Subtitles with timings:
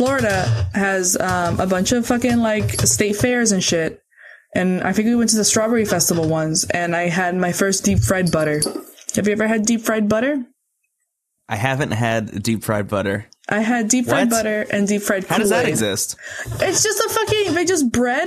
[0.00, 4.00] Florida has um, a bunch of fucking like state fairs and shit.
[4.54, 7.84] And I think we went to the strawberry festival once, and I had my first
[7.84, 8.62] deep fried butter.
[9.14, 10.42] Have you ever had deep fried butter?
[11.50, 13.26] I haven't had deep fried butter.
[13.46, 14.38] I had deep fried What?
[14.38, 15.26] butter and deep fried.
[15.26, 16.16] How does that exist?
[16.46, 17.52] It's just a fucking.
[17.52, 18.26] They just bread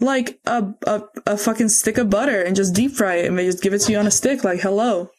[0.00, 3.44] like a, a a fucking stick of butter and just deep fry it, and they
[3.44, 4.42] just give it to you on a stick.
[4.42, 5.10] Like hello.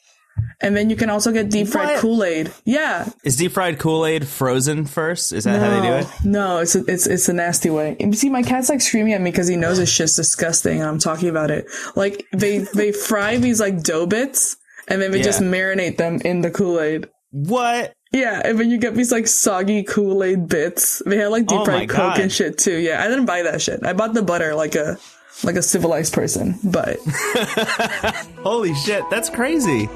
[0.64, 2.52] And then you can also get deep fried Kool Aid.
[2.66, 5.34] Yeah, Is deep fried Kool Aid frozen first?
[5.34, 6.08] Is that how they do it?
[6.24, 7.98] No, it's a, it's it's a nasty way.
[8.14, 11.00] See, my cat's like screaming at me because he knows this shit's disgusting, and I'm
[11.00, 11.66] talking about it.
[11.96, 14.56] Like they they fry these like dough bits,
[14.88, 17.10] and then they just marinate them in the Kool Aid.
[17.32, 17.94] What?
[18.12, 21.02] Yeah, and then you get these like soggy Kool Aid bits.
[21.06, 22.20] They have like deep Oh fried Coke God.
[22.20, 22.78] and shit too.
[22.78, 23.84] Yeah, I didn't buy that shit.
[23.84, 24.98] I bought the butter like a
[25.44, 26.98] like a civilized person, but
[28.44, 29.90] Holy shit, that's crazy.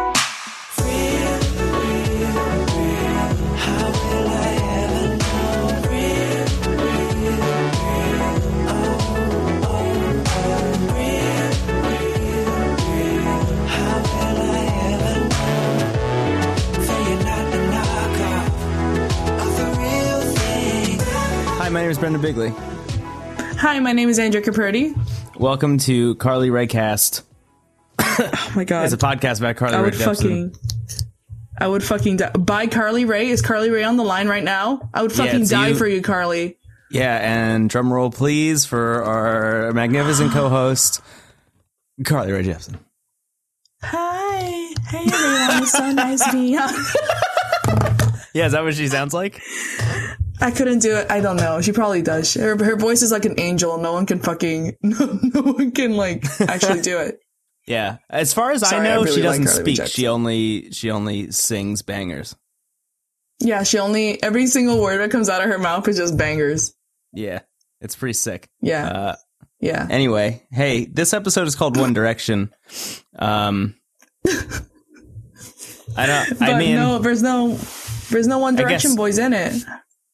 [21.66, 22.50] Hi, my name is Brendan Bigley.
[23.58, 24.96] hi, my name is Andrea Caperti.
[25.40, 27.24] Welcome to Carly Raycast.
[28.20, 30.56] Oh my god, It's a podcast about Carly I Rae would Jepsen.
[30.56, 30.56] fucking.
[31.60, 32.30] I would fucking die.
[32.32, 33.28] Buy Carly Rae.
[33.30, 34.90] Is Carly Rae on the line right now?
[34.94, 35.76] I would fucking it's die you.
[35.76, 36.58] for you, Carly.
[36.92, 41.02] Yeah, and drum roll, please, for our magnificent co-host,
[42.06, 42.78] Carly Rae Jepsen.
[43.82, 44.72] Hi.
[44.88, 45.64] Hey everyone.
[45.64, 46.70] It's so nice to be on.
[48.36, 49.42] Yeah, is that what she sounds like?
[50.42, 51.10] I couldn't do it.
[51.10, 51.62] I don't know.
[51.62, 52.34] She probably does.
[52.34, 53.78] Her, her voice is like an angel.
[53.78, 57.20] No one can fucking, no, no one can like actually do it.
[57.68, 57.98] Yeah.
[58.12, 59.88] As far as Sorry, I I know, really she doesn't Rae speak.
[59.88, 62.36] She only she only sings bangers.
[63.40, 66.76] Yeah, she only, every single word that comes out of her mouth is just bangers.
[67.12, 67.40] Yeah.
[67.82, 68.50] It's pretty sick.
[68.62, 68.86] Yeah.
[68.88, 69.16] Uh
[69.62, 69.88] yeah.
[69.90, 72.54] anyway, hey, this episode is called One Direction.
[73.18, 73.74] Um
[75.98, 77.58] I don't But I mean no, there's no,
[78.12, 79.64] there's no One Direction guess- boys in it.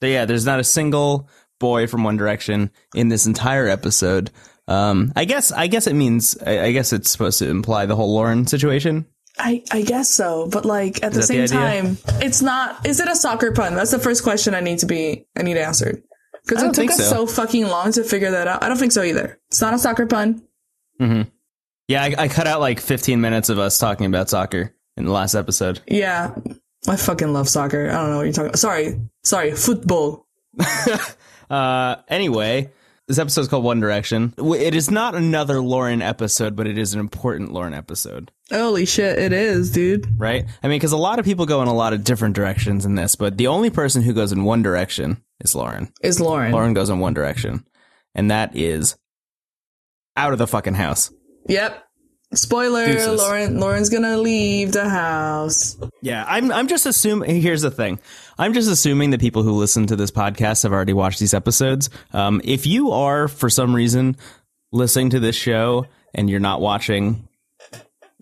[0.09, 1.29] Yeah, there's not a single
[1.59, 4.31] boy from One Direction in this entire episode.
[4.67, 7.95] Um I guess I guess it means I, I guess it's supposed to imply the
[7.95, 9.05] whole Lauren situation.
[9.37, 12.85] I, I guess so, but like at the same the time, it's not.
[12.85, 13.75] Is it a soccer pun?
[13.75, 15.25] That's the first question I need to be.
[15.37, 16.03] I need answered
[16.45, 17.25] because it took us so.
[17.25, 18.61] so fucking long to figure that out.
[18.61, 19.39] I don't think so either.
[19.47, 20.43] It's not a soccer pun.
[21.87, 25.11] Yeah, I, I cut out like 15 minutes of us talking about soccer in the
[25.11, 25.81] last episode.
[25.87, 26.35] Yeah,
[26.87, 27.89] I fucking love soccer.
[27.89, 28.49] I don't know what you're talking.
[28.49, 28.59] about.
[28.59, 30.27] Sorry, sorry, football.
[31.49, 32.71] Uh, anyway,
[33.09, 34.33] this episode is called One Direction.
[34.37, 39.19] It is not another Lauren episode, but it is an important Lauren episode, Holy shit,
[39.19, 40.07] it is, dude.
[40.17, 40.45] right?
[40.63, 42.95] I mean, because a lot of people go in a lot of different directions in
[42.95, 45.91] this, but the only person who goes in one direction is Lauren.
[46.01, 46.53] Is Lauren?
[46.53, 47.65] Lauren goes in one direction,
[48.15, 48.95] and that is
[50.15, 51.11] out of the fucking house.
[51.49, 51.83] Yep.
[52.33, 53.19] Spoiler: Deuces.
[53.19, 53.59] Lauren.
[53.59, 55.77] Lauren's gonna leave the house.
[56.01, 56.51] Yeah, I'm.
[56.51, 57.41] I'm just assuming.
[57.41, 57.99] Here's the thing.
[58.37, 61.89] I'm just assuming that people who listen to this podcast have already watched these episodes.
[62.13, 64.15] Um, if you are, for some reason,
[64.71, 67.27] listening to this show and you're not watching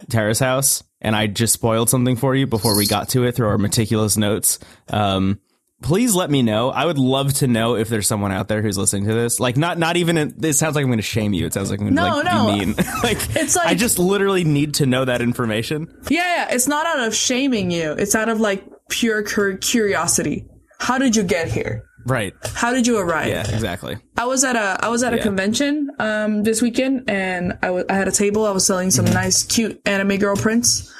[0.09, 3.47] Terrace House, and I just spoiled something for you before we got to it through
[3.47, 4.59] our meticulous notes,
[4.89, 5.39] um,
[5.81, 6.69] please let me know.
[6.69, 9.39] I would love to know if there's someone out there who's listening to this.
[9.39, 10.17] Like, not not even.
[10.17, 11.45] In, it sounds like I'm going to shame you.
[11.45, 12.53] It sounds like I'm going to No, like, no.
[12.57, 12.75] be mean.
[13.03, 15.87] like, It's like- I just literally need to know that information.
[16.09, 17.91] Yeah, yeah, it's not out of shaming you.
[17.93, 20.45] It's out of like pure curiosity.
[20.79, 21.85] How did you get here?
[22.05, 22.33] Right.
[22.55, 23.27] How did you arrive?
[23.27, 23.41] Yeah.
[23.41, 23.97] Exactly.
[24.17, 25.23] I was at a I was at a Yeah.
[25.23, 28.45] convention um this weekend and I wa- I had a table.
[28.45, 29.05] I was selling Mm-hmm.
[29.05, 30.91] some nice cute anime girl prints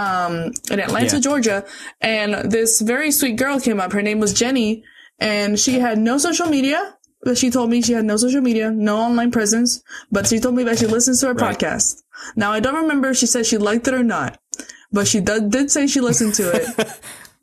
[0.00, 1.20] um in Atlanta, Yeah.
[1.28, 1.58] Georgia,
[2.00, 3.92] and this very sweet girl came up.
[3.92, 4.82] Her name was Jenny
[5.18, 6.80] and she had no social media.
[7.22, 10.54] But she told me she had no social media, no online presence, but she told
[10.54, 11.58] me that she listens to her Right.
[11.58, 12.00] podcast.
[12.34, 14.40] Now I don't remember if she said she liked it or not,
[14.90, 16.64] but she did, did say she listened to it.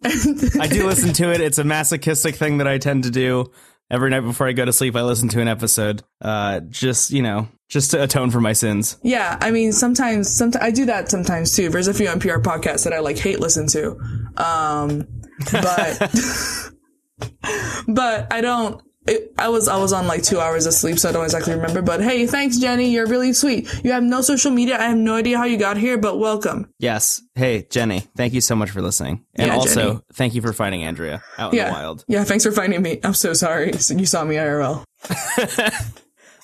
[0.59, 1.41] I do listen to it.
[1.41, 3.51] It's a masochistic thing that I tend to do
[3.89, 4.95] every night before I go to sleep.
[4.95, 8.97] I listen to an episode, uh, just you know, just to atone for my sins.
[9.03, 11.69] Yeah, I mean, sometimes, sometimes I do that sometimes too.
[11.69, 13.99] There's a few NPR podcasts that I like hate listen to,
[14.37, 15.07] um,
[15.51, 15.99] but
[17.87, 18.81] but I don't.
[19.07, 21.53] It, I was I was on like two hours of sleep, so I don't exactly
[21.53, 21.81] remember.
[21.81, 22.89] But hey, thanks, Jenny.
[22.91, 23.69] You're really sweet.
[23.83, 24.77] You have no social media.
[24.79, 26.73] I have no idea how you got here, but welcome.
[26.79, 27.21] Yes.
[27.35, 30.01] Hey, Jenny, thank you so much for listening, and Yeah, also Jenny.
[30.13, 32.05] thank you for finding Andrea out in Yeah, the wild.
[32.07, 32.23] yeah.
[32.25, 32.99] Thanks for finding me.
[33.03, 33.71] I'm so sorry.
[33.89, 34.83] You saw me IRL.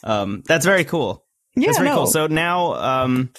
[0.06, 1.25] Um, that's very cool.
[1.56, 1.95] Yeah, That's very no.
[1.95, 2.07] cool.
[2.07, 3.30] So now, um,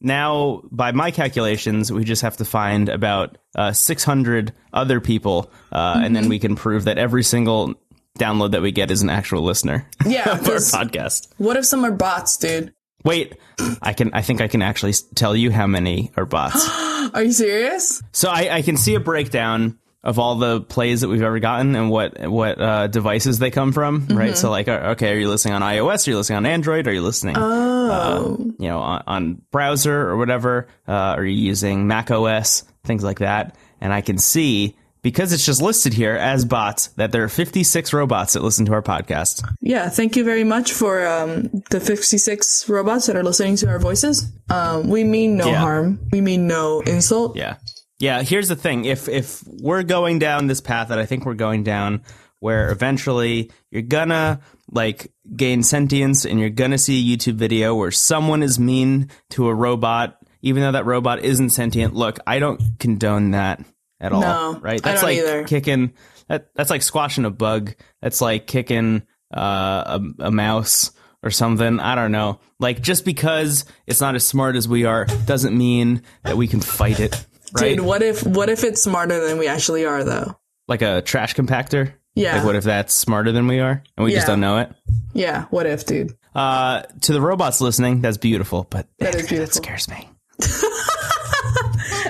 [0.00, 5.94] now by my calculations, we just have to find about uh, 600 other people, uh,
[5.96, 6.14] and Mm-hmm.
[6.14, 7.74] then we can prove that every single
[8.18, 11.28] download that we get is an actual listener Yeah, of our podcast.
[11.38, 12.72] What if some are bots, dude?
[13.04, 13.36] Wait,
[13.82, 14.14] I can.
[14.14, 16.66] I think I can actually tell you how many are bots.
[17.14, 18.02] Are you serious?
[18.12, 21.76] so I, I can see a breakdown of all the plays that we've ever gotten
[21.76, 24.06] and what what uh, devices they come from.
[24.08, 24.36] Right.
[24.36, 26.06] So like, uh, okay, are you listening on iOS?
[26.06, 26.88] Are you listening on Android?
[26.88, 30.66] Are you listening, Oh, you know, on, on browser or whatever?
[30.88, 32.64] Uh, are you using Mac OS?
[32.84, 33.54] Things like that.
[33.82, 37.92] And I can see because it's just listed here as bots that there are 56
[37.92, 39.48] robots that listen to our podcast.
[39.60, 39.88] yeah.
[39.88, 44.32] Thank you very much for um, the 56 robots that are listening to our voices.
[44.50, 45.58] Um, we mean no Yeah.
[45.60, 46.00] harm.
[46.10, 47.36] We mean no insult.
[47.36, 47.56] Yeah.
[48.00, 48.86] Yeah, here's the thing.
[48.86, 52.02] If if we're going down this path that I think we're going down
[52.40, 54.40] where eventually you're gonna
[54.70, 59.46] like gain sentience and you're gonna see a YouTube video where someone is mean to
[59.48, 61.94] a robot even though that robot isn't sentient.
[61.94, 63.64] Look, I don't condone that
[64.00, 64.20] at all.
[64.20, 64.82] No, right?
[64.82, 65.44] That's like either.
[65.44, 65.92] kicking
[66.28, 67.74] that that's like squashing a bug.
[68.02, 69.02] That's like kicking
[69.34, 70.90] uh, a, a mouse
[71.22, 71.80] or something.
[71.80, 72.40] I don't know.
[72.58, 76.60] Like just because it's not as smart as we are doesn't mean that we can
[76.60, 77.24] fight it.
[77.54, 77.76] Right?
[77.76, 80.38] Dude, what if what if it's smarter than we actually are though?
[80.66, 81.92] like a trash compactor.
[82.14, 82.36] Yeah.
[82.36, 84.70] Like what if that's smarter than we are and we just don't know it?
[85.12, 86.16] Yeah, what if, dude?
[86.34, 89.52] Uh, to the robots listening, that's beautiful, but That is that beautiful.
[89.62, 90.08] scares me.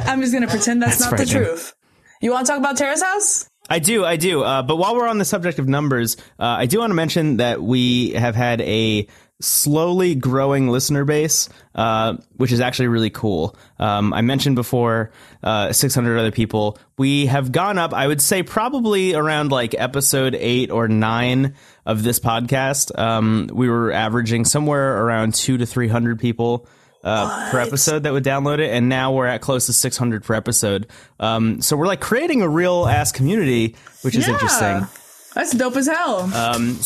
[0.06, 1.74] I'm just gonna pretend that's, That's not the truth.
[2.20, 3.48] You want to talk about Terrace House?
[3.68, 4.42] I do, I do.
[4.42, 7.38] Uh, but while we're on the subject of numbers, uh, I do want to mention
[7.38, 9.06] that we have had a
[9.40, 13.56] slowly growing listener base, uh, which is actually really cool.
[13.78, 15.12] Um, I mentioned before,
[15.42, 16.78] uh, 600 other people.
[16.98, 21.54] We have gone up, I would say probably around like episode eight or nine
[21.84, 22.96] of this podcast.
[22.98, 26.68] Um, we were averaging somewhere around two to 300 people.
[27.04, 30.32] Uh, per episode that would download it, and now we're at close to 600 per
[30.32, 30.86] episode.
[31.20, 34.86] Um, so we're like creating a real ass community, which is interesting.
[35.34, 36.20] That's dope as hell.
[36.34, 36.78] Um,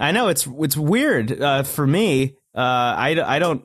[0.00, 2.36] I know it's it's weird uh, for me.
[2.54, 2.60] Uh,
[2.96, 3.64] I, I don't.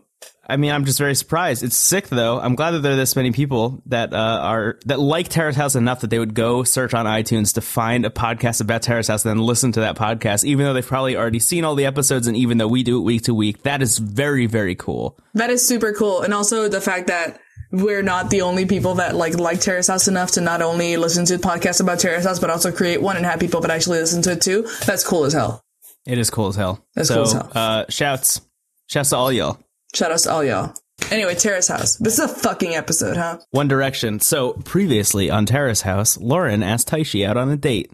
[0.50, 1.64] I mean, I'm just very surprised.
[1.64, 2.40] It's sick though.
[2.40, 5.76] I'm glad that there are this many people that uh, are that like Terrace House
[5.76, 9.24] enough that they would go search on iTunes to find a podcast about Terrace House,
[9.24, 12.26] and then listen to that podcast, even though they've probably already seen all the episodes,
[12.26, 13.62] and even though we do it week to week.
[13.62, 15.20] That is very very cool.
[15.36, 16.22] that is super cool.
[16.22, 17.40] And also the fact that
[17.72, 21.26] we're not the only people that like like Terrace House enough to not only listen
[21.26, 24.24] to podcasts about Terrace House, but also create one and have people that actually listen
[24.24, 24.68] to it too.
[24.88, 25.64] That's cool as hell.
[26.08, 26.84] It is cool as hell.
[26.96, 27.52] That's so, cool as hell.
[27.54, 28.42] Uh, shouts,
[28.88, 29.60] shouts to all y'all.
[29.94, 30.74] Shout outs to all y'all.
[31.12, 31.96] Anyway, Terrace House.
[31.98, 33.40] This is a fucking episode, huh?
[33.52, 34.20] One Direction.
[34.20, 37.92] So previously on Terrace House, Lauren asked Taishi out on a date.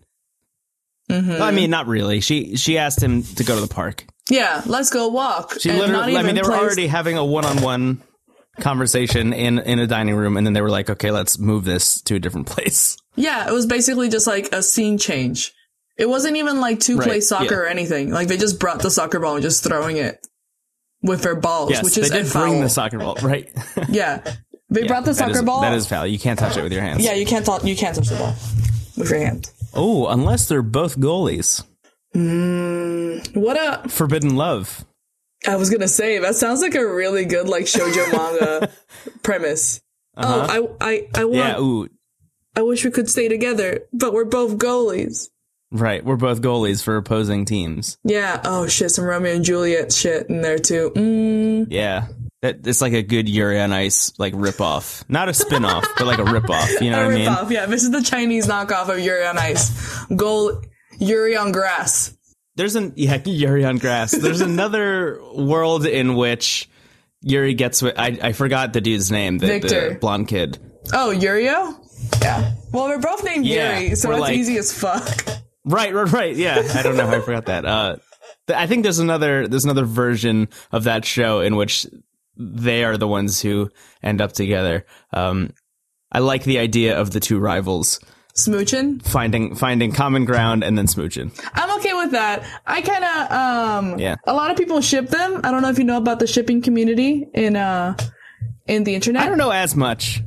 [1.10, 1.42] Mm-hmm.
[1.42, 2.20] I mean, not really.
[2.20, 4.06] She she asked him to go to the park.
[4.30, 5.58] Yeah, let's go walk.
[5.60, 6.18] She And not literally.
[6.18, 8.02] I mean, they were already having a one on one
[8.60, 12.02] conversation in in a dining room, and then they were like, "Okay, let's move this
[12.04, 15.54] to a different place." Yeah, it was basically just like a scene change.
[15.98, 17.60] It wasn't even like to play soccer yeah.
[17.60, 18.10] or anything.
[18.10, 20.26] Like they just brought the soccer ball and just throwing it
[21.06, 22.44] with their balls, Yes, which they is a did foul.
[22.50, 23.50] bring the soccer ball, right?
[23.90, 24.22] yeah,
[24.69, 25.62] they brought the soccer is- ball.
[25.62, 26.06] That is foul.
[26.07, 27.04] You can't touch it with your hands.
[27.04, 27.63] yeah, you can't touch.
[27.63, 28.34] You can't touch the ball
[28.98, 29.52] with your hand.
[29.74, 31.63] Oh, unless they're both goalies.
[33.34, 33.90] What a!
[33.90, 34.86] Forbidden love.
[35.48, 38.72] I was gonna say that sounds like a really good like shoujo manga
[39.22, 39.81] premise.
[40.18, 41.40] Oh, I I I want.
[41.40, 41.60] Uh-huh.
[41.60, 41.60] Yeah.
[41.60, 41.88] Ooh.
[42.58, 45.28] I wish we could stay together, but we're both goalies.
[45.75, 46.04] Right.
[46.04, 47.98] We're both goalies for opposing teams.
[48.04, 48.42] Yeah.
[48.44, 50.91] Oh shit, some Romeo and Juliet shit in there too.
[50.96, 51.67] Mm.
[51.70, 52.08] Yeah.
[52.41, 55.86] That, it's like a good Yuri on Ice like rip off, not a spin off,
[55.98, 56.70] but like a rip off.
[56.82, 57.27] You know A what I mean?
[57.27, 57.65] ripoff, yeah.
[57.65, 60.05] This is the Chinese knockoff of Yuri on Ice.
[60.15, 60.62] Goal
[61.00, 62.15] Yuri on grass.
[62.55, 64.12] There's an yeah Yuri on grass.
[64.12, 66.70] There's another world in which
[67.22, 69.89] Yuri gets with I I forgot the dude's name, the, Victor.
[69.94, 70.60] the blonde kid.
[70.94, 71.75] Oh, Yurio?
[72.22, 72.53] Yeah.
[72.72, 75.27] Well, we're both named Yeah, Yuri, so it's like- easy as fuck.
[75.65, 76.36] Right, right, right.
[76.36, 77.65] Yeah, I don't know how I forgot that.
[77.65, 77.95] Uh,
[78.48, 81.88] th- I think there's another there's another version of that show in which
[82.38, 83.69] they are the ones who
[84.03, 84.86] end up together.
[85.12, 85.51] Um,
[86.12, 88.00] I like the idea of the two rivals
[88.38, 91.31] smooching, finding finding common ground and then smooching.
[91.53, 92.43] I'm okay with that.
[92.67, 94.15] I kind of, um, Yeah.
[94.27, 95.41] a lot of people ship them.
[95.43, 97.95] I don't know if you know about the shipping community in, uh,
[98.67, 99.24] in the internet.
[99.24, 100.22] I don't know as much.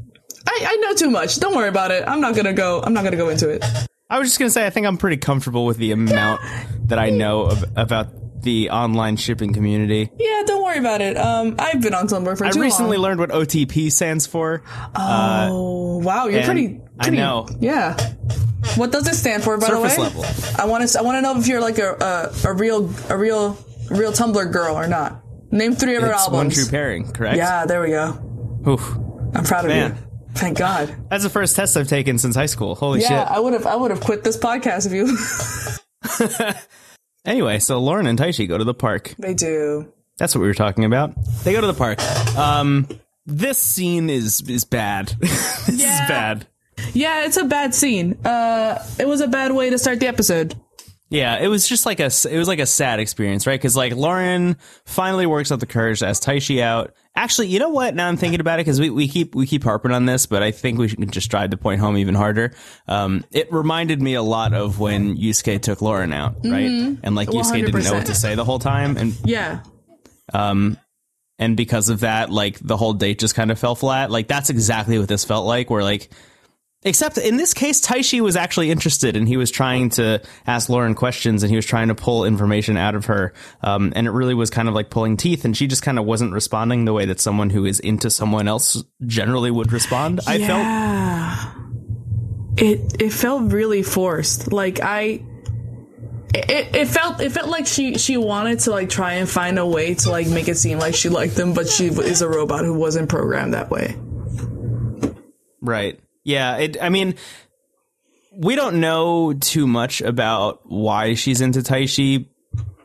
[0.46, 1.36] I, I know too much.
[1.38, 2.02] Don't worry about it.
[2.06, 3.62] I'm not gonna go, I'm not gonna go into it.
[4.10, 6.40] I was just gonna say I think I'm pretty comfortable with the amount
[6.88, 10.10] that I know of, about the online shipping community.
[10.18, 11.16] Yeah, don't worry about it.
[11.16, 12.56] Um, I've been on Tumblr for years.
[12.56, 13.18] I too recently long.
[13.18, 14.62] learned what OTP stands for.
[14.94, 16.26] Oh, wow.
[16.28, 17.16] You're and pretty, I pretty.
[17.18, 17.48] know.
[17.60, 17.96] Yeah.
[18.76, 20.06] What does it stand for, by Surface the way?
[20.08, 20.24] level.
[20.58, 20.98] I want to.
[20.98, 23.58] I want to know if you're like a, a a real a real
[23.90, 25.22] real Tumblr girl or not.
[25.50, 26.54] Name three of her It's one albums.
[26.54, 27.36] true pairing, correct?
[27.36, 28.62] yeah, there we go.
[28.68, 28.94] Oof.
[29.34, 29.96] I'm proud of Man.
[29.96, 30.07] you.
[30.38, 30.94] Thank God.
[31.10, 32.74] That's the first test I've taken since high school.
[32.74, 33.36] Holy Yeah, shit.
[33.36, 33.66] I would have.
[33.66, 36.54] I would have quit this podcast if you.
[37.24, 39.14] anyway, so Lauren and Taishi go to the park.
[39.18, 39.92] They do.
[40.18, 41.12] That's what we were talking about.
[41.44, 42.00] They go to the park.
[42.36, 42.88] Um,
[43.26, 45.08] this scene is is bad.
[45.20, 46.02] this Yeah.
[46.04, 46.46] is bad.
[46.92, 48.16] Yeah, it's a bad scene.
[48.24, 50.54] Uh, it was a bad way to start the episode.
[51.10, 53.58] Yeah, it was just like a it was like a sad experience, right?
[53.58, 56.92] Because like Lauren finally works up the courage to ask Taishi out.
[57.16, 57.94] Actually, you know what?
[57.94, 60.42] Now I'm thinking about it because we, we keep we keep harping on this, but
[60.42, 62.52] I think we should just drive the point home even harder.
[62.86, 66.70] Um, it reminded me a lot of when Yusuke took Lauren out, right?
[67.02, 69.60] And like Yusuke didn't know what to say the whole time, and Yeah.
[70.34, 74.10] and because of that, like the whole date just kind of fell flat.
[74.10, 75.70] Like that's exactly what this felt like.
[75.70, 76.10] Where like,
[76.82, 80.94] except in this case, Taishi was actually interested and he was trying to ask Lauren
[80.94, 83.32] questions and he was trying to pull information out of her.
[83.62, 85.44] Um, and it really was kind of like pulling teeth.
[85.44, 88.46] And she just kind of wasn't responding the way that someone who is into someone
[88.48, 90.20] else generally would respond.
[90.26, 91.64] I felt.
[92.60, 94.52] It it felt really forced.
[94.52, 95.24] Like I.
[96.34, 99.66] It, it felt it felt like she she wanted to like try and find a
[99.66, 102.64] way to like make it seem like she liked them, but she is a robot
[102.64, 103.96] who wasn't programmed that way.
[105.60, 105.98] Right.
[106.28, 106.56] Yeah.
[106.58, 107.14] It, I mean,
[108.36, 112.26] we don't know too much about why she's into Taishi,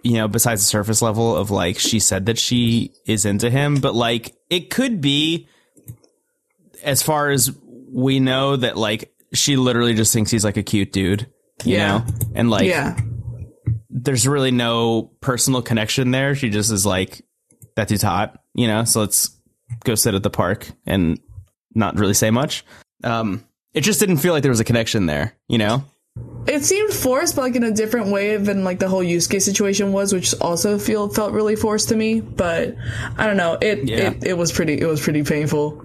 [0.01, 3.81] you know, besides the surface level of like, she said that she is into him,
[3.81, 5.47] but like, it could be,
[6.83, 7.51] as far as
[7.91, 11.27] we know, that like, she literally just thinks he's like a cute dude,
[11.65, 11.97] you Yeah.
[11.99, 12.05] know?
[12.35, 12.97] And like, Yeah,
[13.89, 16.33] there's really no personal connection there.
[16.33, 17.21] She just is like,
[17.75, 18.85] that dude's hot, you know?
[18.85, 19.37] So let's
[19.83, 21.19] go sit at the park and
[21.75, 22.63] not really say much.
[23.03, 23.43] Um,
[23.73, 25.83] it just didn't feel like there was a connection there, you know?
[26.45, 29.93] it seemed forced, but like in a different way than like the whole Yusuke situation
[29.93, 32.19] was, which also feel felt really forced to me.
[32.21, 32.75] But
[33.17, 33.57] I don't know.
[33.59, 34.11] It Yeah.
[34.11, 35.81] it, it was pretty it was pretty painful.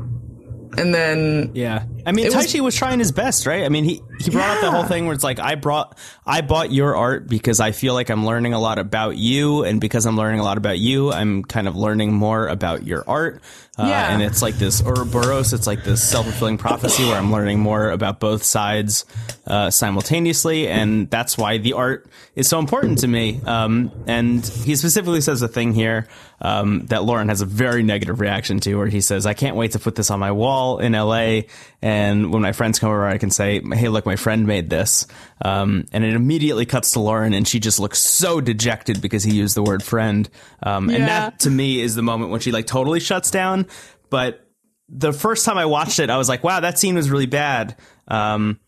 [0.77, 1.85] And then Yeah.
[2.05, 3.65] I mean, It was- Taishi was trying his best, right?
[3.65, 5.97] I mean, he, he brought up the whole thing where it's like, I brought,
[6.27, 9.65] I bought your art because I feel like I'm learning a lot about you.
[9.65, 13.03] And because I'm learning a lot about you, I'm kind of learning more about your
[13.09, 13.41] art.
[13.79, 14.13] Uh, Yeah.
[14.13, 18.19] And it's like this Ouroboros, it's like this self-fulfilling prophecy where I'm learning more about
[18.21, 19.05] both sides,
[19.47, 20.69] uh, simultaneously.
[20.69, 23.41] And that's why the art is so important to me.
[23.45, 26.09] Um, and he specifically says a thing here,
[26.41, 29.73] um, that Lauren has a very negative reaction to where he says, I can't wait
[29.73, 31.43] to put this on my wall in LA.
[31.83, 35.07] And when my friends come over, I can say, Hey, look, my friend made this.
[35.43, 39.33] Um, and it immediately cuts to Lauren and she just looks so dejected because he
[39.35, 40.29] used the word friend.
[40.63, 43.67] Um, and that to me is the moment when she like totally shuts down.
[44.11, 44.47] But
[44.89, 47.77] the first time I watched it, I was like, wow, that scene was really bad.
[48.07, 48.59] Um,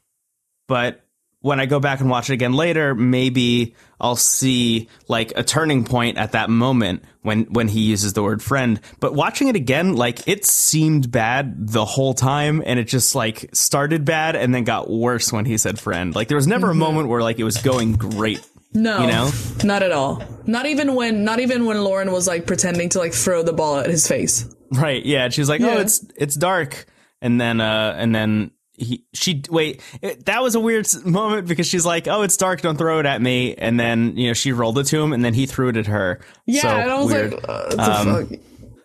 [0.68, 1.04] but
[1.42, 5.84] when I go back and watch it again later, maybe I'll see like a turning
[5.84, 8.78] point at that moment when when he uses the word friend.
[9.00, 13.48] But watching it again, like it seemed bad the whole time, and it just like
[13.54, 16.14] started bad and then got worse when he said friend.
[16.14, 18.46] Like there was never a moment where like it was going great.
[18.74, 19.30] no, You know?
[19.64, 20.22] not at all.
[20.44, 23.78] Not even when not even when Lauren was like pretending to like throw the ball
[23.78, 24.46] at his face.
[24.70, 25.04] Right.
[25.04, 25.24] Yeah.
[25.24, 26.86] And she was like, "Oh, it's it's dark,"
[27.20, 31.66] and then uh and then he she wait it, that was a weird moment because
[31.66, 34.52] she's like, "Oh, it's dark, don't throw it at me," and then you know she
[34.52, 36.20] rolled it to him, and then he threw it at her.
[36.46, 37.32] Yeah, so and I was weird.
[37.32, 38.38] like, uh, fuck,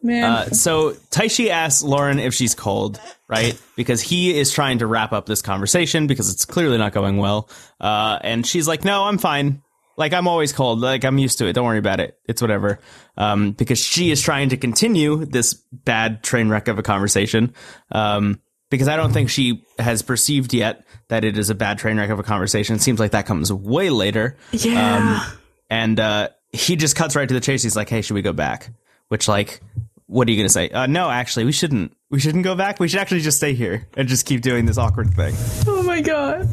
[0.04, 0.24] man.
[0.24, 3.60] Uh, so Taishi asks Lauren if she's cold, right?
[3.75, 7.50] Because he is trying to wrap up this conversation because it's clearly not going well.
[7.80, 9.62] Uh, and she's like, "No, I'm fine.
[9.98, 10.80] Like I'm always cold.
[10.82, 11.54] Like I'm used to it.
[11.54, 12.18] Don't worry about it.
[12.28, 12.80] It's whatever."
[13.18, 17.54] Um, because she is trying to continue this bad train wreck of a conversation.
[17.92, 21.98] Um, because I don't think she has perceived yet that it is a bad train
[21.98, 22.75] wreck of a conversation.
[22.75, 24.36] It seems like that comes way later.
[24.52, 25.30] yeah.
[25.70, 27.64] And uh, he just cuts right to the chase.
[27.64, 28.70] He's like, "Hey, should we go back?"
[29.08, 29.62] Which, like,
[30.08, 30.70] what are you gonna say?
[30.70, 31.96] Uh, no, actually, we shouldn't.
[32.10, 32.80] We shouldn't go back.
[32.80, 35.34] We should actually just stay here and just keep doing this awkward thing.
[35.68, 36.48] oh my god.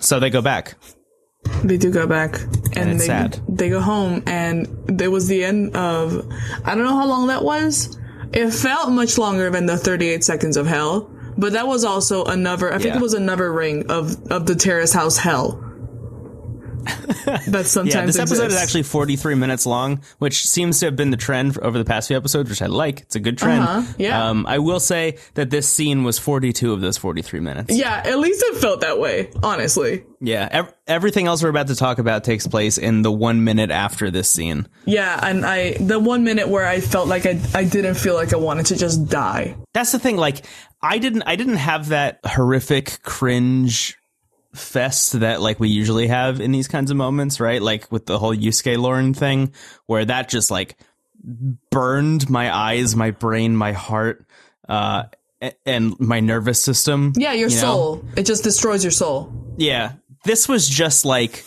[0.00, 0.74] So they go back.
[1.64, 2.40] They do go back,
[2.76, 3.40] and, it's they sad.
[3.48, 6.26] they go home, and there was the end of.
[6.64, 7.98] I don't know how long that was.
[8.32, 12.68] It felt much longer than the 38 seconds of hell, but that was also another.
[12.72, 12.96] I think Yeah.
[12.96, 15.64] it was another ring of of the terrace house hell.
[17.48, 21.10] that sometimes Yeah, this episode is actually 43 minutes long, which seems to have been
[21.10, 23.00] the trend for, over the past few episodes, which I like.
[23.02, 23.62] It's a good trend.
[23.64, 24.28] Uh-huh, yeah.
[24.28, 27.74] Um, I will say that this scene was 42 of those 43 minutes.
[27.76, 29.30] Yeah, at least it felt that way.
[29.42, 30.04] Honestly.
[30.20, 30.48] Yeah.
[30.50, 34.10] Ev- everything else we're about to talk about takes place in the one minute after
[34.10, 34.68] this scene.
[34.84, 38.32] Yeah, and I the one minute where I felt like I I didn't feel like
[38.34, 39.56] I wanted to just die.
[39.72, 40.44] that's the thing like
[40.82, 43.96] i didn't i didn't have that horrific cringe
[44.54, 48.18] fest that like we usually have in these kinds of moments right like with the
[48.18, 49.52] whole Yusuke Lauren thing
[49.86, 50.76] where that just like
[51.70, 54.24] burned my eyes my brain my heart
[54.68, 55.04] uh
[55.64, 57.60] and my nervous system Yeah, your you know?
[57.62, 58.04] soul.
[58.16, 59.32] It just destroys your soul.
[59.56, 59.92] yeah
[60.24, 61.44] this was just like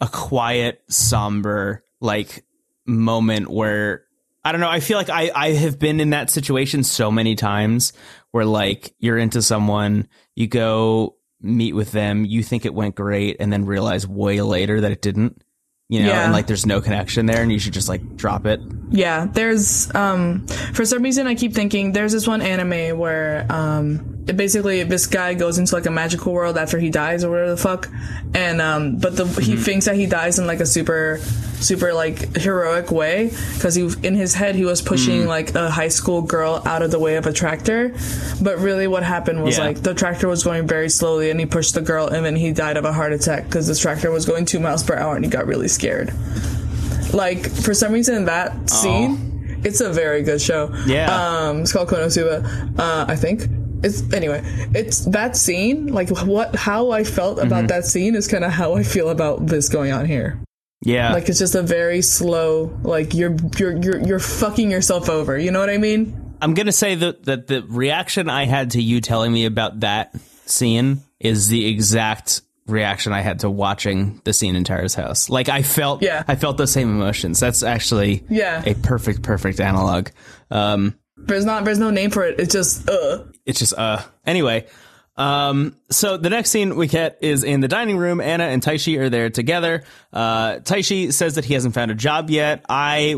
[0.00, 2.44] a quiet, somber, like
[2.86, 4.04] moment where
[4.44, 4.68] I don't know.
[4.68, 7.92] I feel like I, I have been in that situation so many times
[8.30, 13.36] where like you're into someone, you go meet with them, you think it went great,
[13.40, 15.42] and then realize way later that it didn't.
[15.88, 16.24] You know, Yeah.
[16.24, 18.60] and like there's no connection there, and you should just like drop it.
[18.90, 24.24] Yeah, there's um for some reason I keep thinking there's this one anime where um
[24.26, 27.50] it basically this guy goes into like a magical world after he dies or whatever
[27.50, 27.88] the fuck
[28.34, 31.20] and um but the he thinks that he dies in like a super
[31.60, 35.88] super like heroic way cuz he in his head he was pushing like a high
[35.88, 37.92] school girl out of the way of a tractor.
[38.42, 39.64] But really what happened was Yeah.
[39.64, 42.52] like the tractor was going very slowly and he pushed the girl and then he
[42.52, 45.24] died of a heart attack cuz this tractor was going 2 miles per hour and
[45.24, 46.12] he got really scared.
[47.12, 50.70] Like for some reason that scene it's a very good show.
[50.86, 51.08] Yeah.
[51.10, 52.44] um it's called konosuba.
[52.78, 53.48] Uh i think.
[53.82, 54.40] It's anyway
[54.74, 57.66] it's that scene like what how i felt about Mm-hmm.
[57.68, 60.38] that scene is kind of how i feel about this going on here
[60.82, 61.12] Yeah.
[61.14, 65.50] like it's just a very slow like you're you're you're, you're fucking yourself over you
[65.50, 69.00] know what i mean I'm gonna say that that the reaction I had to you
[69.00, 70.14] telling me about that
[70.44, 75.30] scene is the exact reaction I had to watching the scene in Terrace House.
[75.30, 76.24] Like I felt, Yeah.
[76.28, 77.40] I felt the same emotions.
[77.40, 78.62] That's actually Yeah.
[78.66, 80.08] a perfect, perfect analog.
[80.50, 84.02] Um, there's not there's no name for it it's just uh it's just uh.
[84.26, 84.66] Anyway,
[85.16, 88.20] um, so the next scene we get is in the dining room.
[88.20, 89.82] Anna and Taishi are there together.
[90.12, 92.64] Uh, Taishi says that he hasn't found a job yet.
[92.68, 93.16] I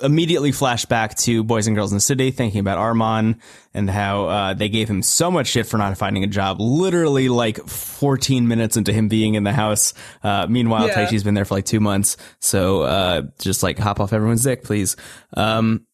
[0.00, 3.40] immediately flash back to Boys and Girls in the City, thinking about Armand
[3.74, 6.60] and how uh, they gave him so much shit for not finding a job.
[6.60, 9.94] Literally, like 14 minutes into him being in the house.
[10.22, 11.04] Uh, meanwhile, Yeah.
[11.06, 12.16] Taishi's been there for like two months.
[12.38, 14.94] So uh, just like hop off everyone's dick, please.
[15.36, 15.84] Um,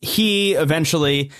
[0.00, 1.32] he eventually,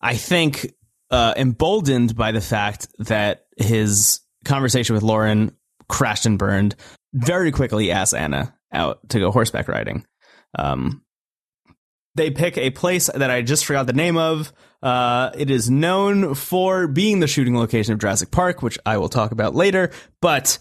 [0.00, 0.72] I think,
[1.14, 5.56] uh, emboldened by the fact that his conversation with Lauren
[5.88, 6.74] crashed and burned,
[7.12, 10.04] very quickly asks Anna out to go horseback riding.
[10.58, 11.04] Um,
[12.16, 14.52] they pick a place that I just forgot the name of.
[14.82, 19.08] Uh, it is known for being the shooting location of Jurassic Park, which I will
[19.08, 19.92] talk about later.
[20.20, 20.58] But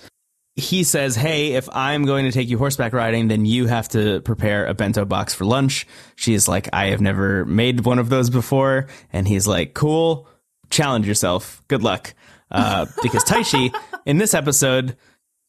[0.55, 4.21] he says, Hey, if I'm going to take you horseback riding, then you have to
[4.21, 5.87] prepare a bento box for lunch.
[6.15, 8.85] She's like, I have never made one of those before.
[9.11, 10.27] And he's like, Cool,
[10.73, 11.61] challenge yourself.
[11.67, 12.13] Good luck.
[12.51, 13.73] Uh, because Taishi
[14.05, 14.95] in this episode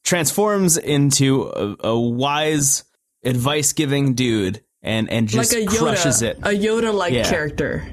[0.04, 2.84] transforms into a, a wise,
[3.24, 6.38] advice giving dude and, and just like a Yoda crushes it.
[6.38, 7.28] a Yoda like Yeah.
[7.28, 7.86] character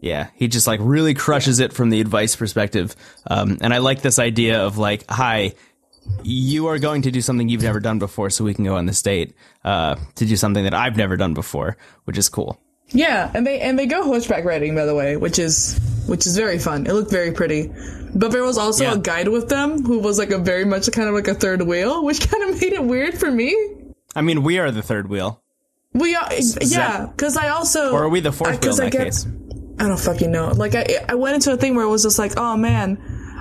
[0.00, 2.96] Yeah, he just like really crushes it from the advice perspective.
[3.28, 5.54] Um, and I like this idea of like, hi,
[6.24, 8.86] you are going to do something you've never done before, so we can go on
[8.86, 12.60] this date uh, to do something that I've never done before, which is cool.
[12.92, 16.36] Yeah, and they and they go horseback riding by the way, which is which is
[16.36, 16.86] very fun.
[16.86, 17.70] It looked very pretty.
[18.14, 18.94] But there was also Yeah.
[18.94, 21.62] a guide with them who was like a very much kind of like a third
[21.62, 23.56] wheel, which kind of made it weird for me.
[24.14, 25.42] I mean, we are the third wheel,
[25.94, 26.28] We are,
[26.60, 29.04] yeah, because I also or are we the fourth I- wheel in I that get-
[29.04, 29.26] case?
[29.78, 30.52] I don't fucking know.
[30.54, 32.98] Like I I went into a thing where it was just like, oh man,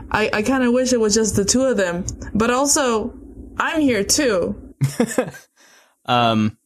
[0.09, 3.13] I I kind of wish it was just the two of them, but also
[3.57, 4.55] I'm here too.
[6.05, 6.57] Um,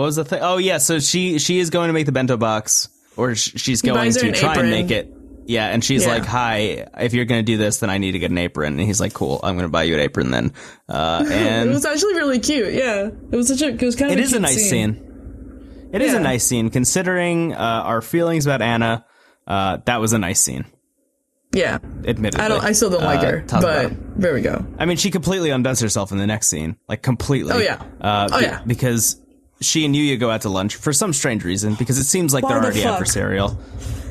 [0.00, 0.40] what was the thing?
[0.42, 3.82] Oh yeah, so she she is going to make the bento box, or sh- she's
[3.82, 5.12] going to an try and make it.
[5.46, 6.12] Yeah, and she's Yeah.
[6.14, 8.74] like, "Hi, if you're going to do this, then I need to get an apron."
[8.78, 10.52] And he's like, "Cool, I'm going to buy you an apron then."
[10.88, 12.72] Uh, It and was actually really cute.
[12.72, 15.88] Yeah, it was such a it was kind of it a is a nice scene.
[15.92, 16.18] It is Yeah.
[16.18, 19.04] a nice scene considering uh, our feelings about Anna.
[19.46, 20.64] Uh, that was a nice scene,
[21.52, 22.44] Yeah, admittedly.
[22.44, 22.62] I don't.
[22.64, 24.64] I still don't like Uh, her, but about there we go.
[24.78, 27.52] I mean, she completely undoes herself in the next scene, like completely.
[27.52, 27.82] Oh, yeah.
[28.00, 28.60] Uh, Oh, yeah.
[28.64, 29.16] Because
[29.60, 32.44] she and Yuya go out to lunch for some strange reason because it seems like
[32.44, 33.00] Why they're the already fuck?
[33.02, 33.56] adversarial,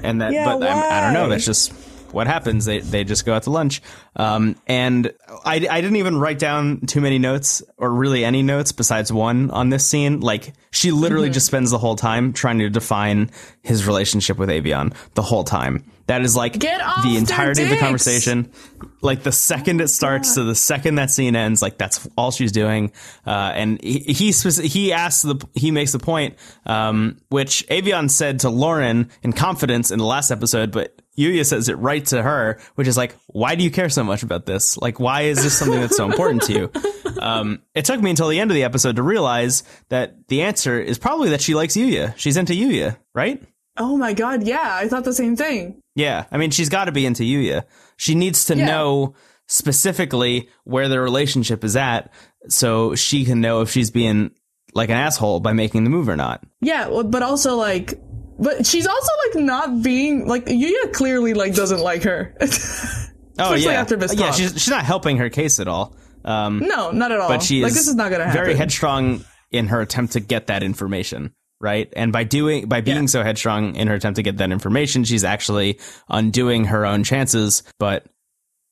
[0.04, 0.32] and that.
[0.32, 1.24] Yeah, but I'm, I don't know.
[1.24, 1.30] why?
[1.30, 1.72] That's just
[2.12, 2.66] what happens.
[2.66, 3.82] They they just go out to lunch.
[4.16, 5.14] Um, and
[5.46, 9.52] I I didn't even write down too many notes or really any notes besides one
[9.52, 10.20] on this scene.
[10.20, 11.34] Like she literally Mm-hmm.
[11.34, 13.30] just spends the whole time trying to define
[13.62, 15.84] his relationship with Avion the whole time.
[16.08, 18.52] That is like the entirety of the conversation
[19.02, 22.52] like the second it starts to the second that scene ends like that's all she's
[22.52, 22.92] doing
[23.28, 28.40] uh, and he he, he asks the he makes the point um, which avion said
[28.40, 32.58] to lauren in confidence in the last episode but yuya says it right to her
[32.76, 35.58] which is like why do you care so much about this like why is this
[35.58, 36.72] something that's so important to you
[37.22, 40.80] um, it took me until the end of the episode to realize that the answer
[40.80, 43.44] is probably that she likes yuya she's into yuya right
[43.82, 45.80] Oh my god, yeah, I thought the same thing.
[45.96, 47.64] yeah, I mean, she's got to be into Yuya.
[47.96, 48.66] She needs to Yeah.
[48.66, 49.14] know
[49.48, 52.12] specifically where their relationship is at,
[52.50, 54.32] so she can know if she's being
[54.74, 56.44] like an asshole by making the move or not.
[56.60, 57.94] Yeah, but also like,
[58.40, 62.36] but she's also like not being like Yuya clearly like doesn't like her.
[63.42, 64.32] Oh yeah, after this yeah.
[64.32, 65.96] She's she's not helping her case at all.
[66.26, 67.30] Um, no, not at all.
[67.30, 68.42] but she like this is not gonna happen.
[68.44, 72.98] very headstrong in her attempt to get that information right and by doing by being
[73.04, 73.06] Yeah.
[73.06, 77.64] so headstrong in her attempt to get that information she's actually undoing her own chances
[77.80, 78.06] but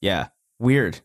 [0.02, 0.28] yeah
[0.60, 1.00] weird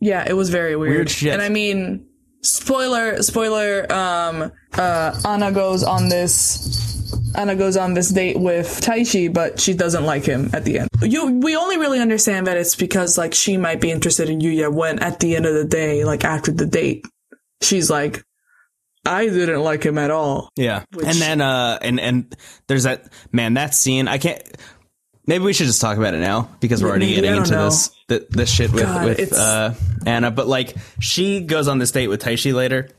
[0.00, 0.92] Yeah, it was very weird.
[0.94, 1.32] Weird shit.
[1.32, 2.06] And I mean,
[2.42, 3.90] spoiler, spoiler.
[3.92, 6.97] Um, uh, Anna goes on this.
[7.34, 10.88] Anna goes on this date with Taishi, but she doesn't like him at the end.
[11.02, 14.72] You, we only really understand that it's because like she might be interested in Yuya
[14.72, 17.04] when at the end of the day, like after the date,
[17.62, 18.22] she's like,
[19.06, 20.50] I didn't like him at all.
[20.56, 24.42] yeah Which- and then uh and and there's that man that scene i can't
[25.26, 27.64] maybe we should just talk about it now because we're already Maybe, getting into know.
[27.66, 31.78] this th- this shit with God, with it's- uh anna but like she goes on
[31.78, 32.90] this date with taishi later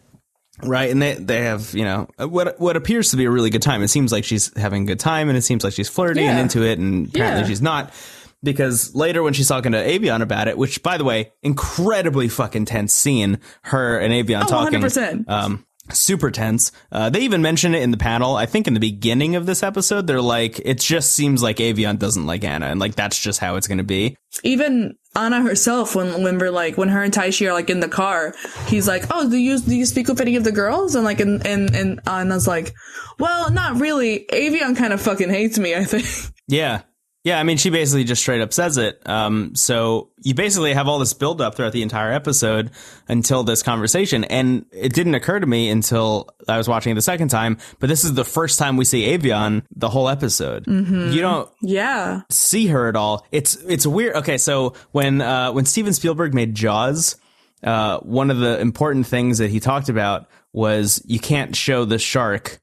[0.63, 3.61] Right, and they they have you know what what appears to be a really good
[3.61, 3.81] time.
[3.83, 6.39] It seems like she's having a good time, and it seems like she's flirty and
[6.39, 7.47] into it, and apparently Yeah.
[7.47, 7.93] she's not.
[8.41, 12.65] Because later when she's talking to Avion about it, which by the way, incredibly fucking
[12.65, 15.25] tense scene, her and Avion Oh, talking, 100%.
[15.27, 16.71] um, super tense.
[16.89, 18.37] Uh, they even mention it in the panel.
[18.37, 21.99] I think in the beginning of this episode, they're like, it just seems like Avion
[21.99, 24.15] doesn't like Anna, and like that's just how it's going to be.
[24.43, 27.87] Even Anna herself, when when we're like when her and Taishi are like in the
[27.87, 28.33] car,
[28.67, 31.19] he's like, "Oh, do you do you speak with any of the girls?" And like
[31.19, 32.73] and and and Anna's like,
[33.17, 34.25] "Well, not really.
[34.31, 35.75] Avion kind of fucking hates me.
[35.75, 36.05] I think."
[36.47, 36.81] Yeah.
[37.25, 39.01] Yeah, I mean, she basically just straight up says it.
[39.05, 42.71] Um, so you basically have all this build up throughout the entire episode
[43.10, 44.23] until this conversation.
[44.23, 47.89] And it didn't occur to me until I was watching it the second time, but
[47.89, 50.65] this is the first time we see Avion the whole episode.
[50.67, 52.21] You don't Yeah.
[52.29, 53.27] see her at all.
[53.34, 54.15] It's, it's weird.
[54.15, 54.38] Okay.
[54.38, 57.17] So when, uh, when Steven Spielberg made Jaws,
[57.62, 61.99] uh, one of the important things that he talked about was you can't show the
[61.99, 62.62] shark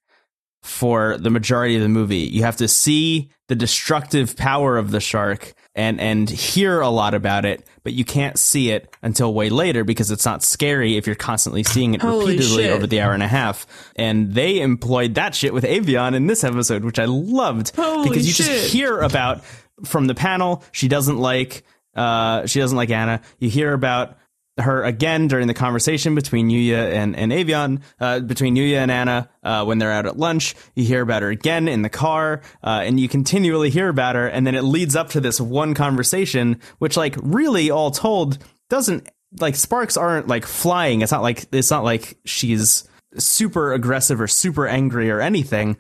[0.66, 2.18] for the majority of the movie.
[2.18, 7.14] You have to see the destructive power of the shark and and hear a lot
[7.14, 11.06] about it, but you can't see it until way later because it's not scary if
[11.06, 12.72] you're constantly seeing it Holy repeatedly shit.
[12.72, 13.66] over the hour and a half.
[13.94, 18.26] And they employed that shit with Avion in this episode, which I loved Holy because
[18.26, 18.46] you shit.
[18.46, 19.44] just hear about
[19.84, 21.62] from the panel she doesn't like
[21.94, 23.20] uh she doesn't like Anna.
[23.38, 24.18] You hear about
[24.58, 29.28] her again during the conversation between Yuya and, and Avion, uh, between Yuya and Anna,
[29.42, 30.54] uh, when they're out at lunch.
[30.74, 34.26] You hear about her again in the car, uh, and you continually hear about her,
[34.26, 38.38] and then it leads up to this one conversation, which, like, really, all told,
[38.70, 39.08] doesn't,
[39.40, 41.02] like, sparks aren't, like, flying.
[41.02, 42.88] It's not like, it's not like she's
[43.18, 45.76] super aggressive or super angry or anything.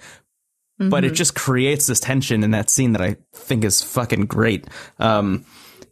[0.78, 4.66] But it just creates this tension in that scene that I think is fucking great.
[4.98, 5.46] Um,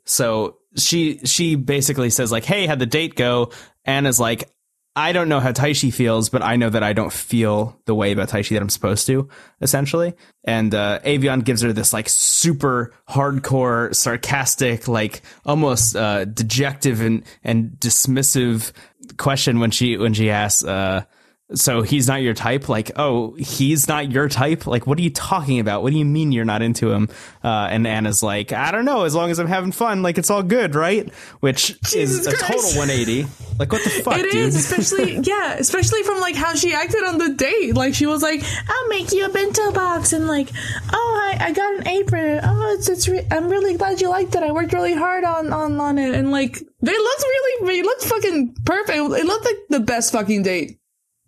[0.05, 3.51] so she she basically says like, "Hey, how'd the date go?"
[3.85, 4.51] Anna's like,
[4.97, 8.13] "I don't know how Taishi feels, but I know that I don't feel the way
[8.13, 9.29] about Taishi that I'm supposed to."
[9.61, 17.01] Essentially, and uh, Avion gives her this like super hardcore, sarcastic, like almost uh, dejective
[17.01, 18.73] and and dismissive
[19.17, 20.65] question when she when she asks.
[20.65, 21.05] Uh,
[21.53, 25.11] so he's not your type like oh he's not your type like what are you
[25.11, 27.09] talking about what do you mean you're not into him
[27.43, 30.31] uh, and anna's like i don't know as long as i'm having fun like it's
[30.31, 33.27] all good right which Jesus is a total 180
[33.59, 37.05] like what the fuck It dude is, especially yeah, especially from like how she acted
[37.05, 37.75] on the date.
[37.75, 40.51] Like she was like, "I'll make you a bento box," and like,
[40.93, 42.41] "Oh, I, I got an apron.
[42.43, 43.07] Oh, it's it's.
[43.09, 44.43] Re- I'm really glad you liked it.
[44.43, 48.05] I worked really hard on on on it." And like, they looked really, it looked
[48.05, 48.99] fucking perfect.
[48.99, 50.79] It looked like the best fucking date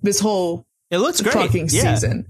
[0.06, 1.94] this whole it looks great fucking yeah.
[1.94, 2.26] season.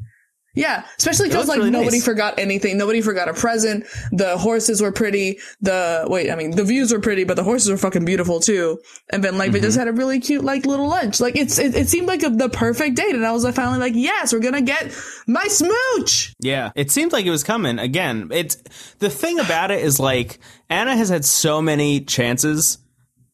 [0.55, 2.05] Yeah, especially because like really nobody nice.
[2.07, 2.79] forgot anything.
[2.79, 3.85] Nobody forgot a present.
[4.11, 5.39] The horses were pretty.
[5.61, 8.81] The wait, I mean, the views were pretty, but the horses were fucking beautiful too.
[9.13, 9.67] And then like they Mm-hmm.
[9.67, 11.21] just had a really cute like little lunch.
[11.21, 13.79] Like it's it, it seemed like a, the perfect date, and I was like, finally
[13.79, 16.33] like, yes, we're gonna get my smooch.
[16.41, 17.79] Yeah, it seemed like it was coming.
[17.79, 18.57] Again, it's
[18.99, 20.39] the thing about it is like
[20.71, 22.79] Anna has had so many chances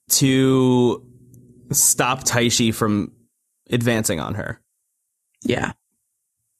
[0.08, 1.06] to
[1.70, 3.12] stop Taishi from
[3.72, 4.60] advancing on her.
[5.44, 5.72] Yeah,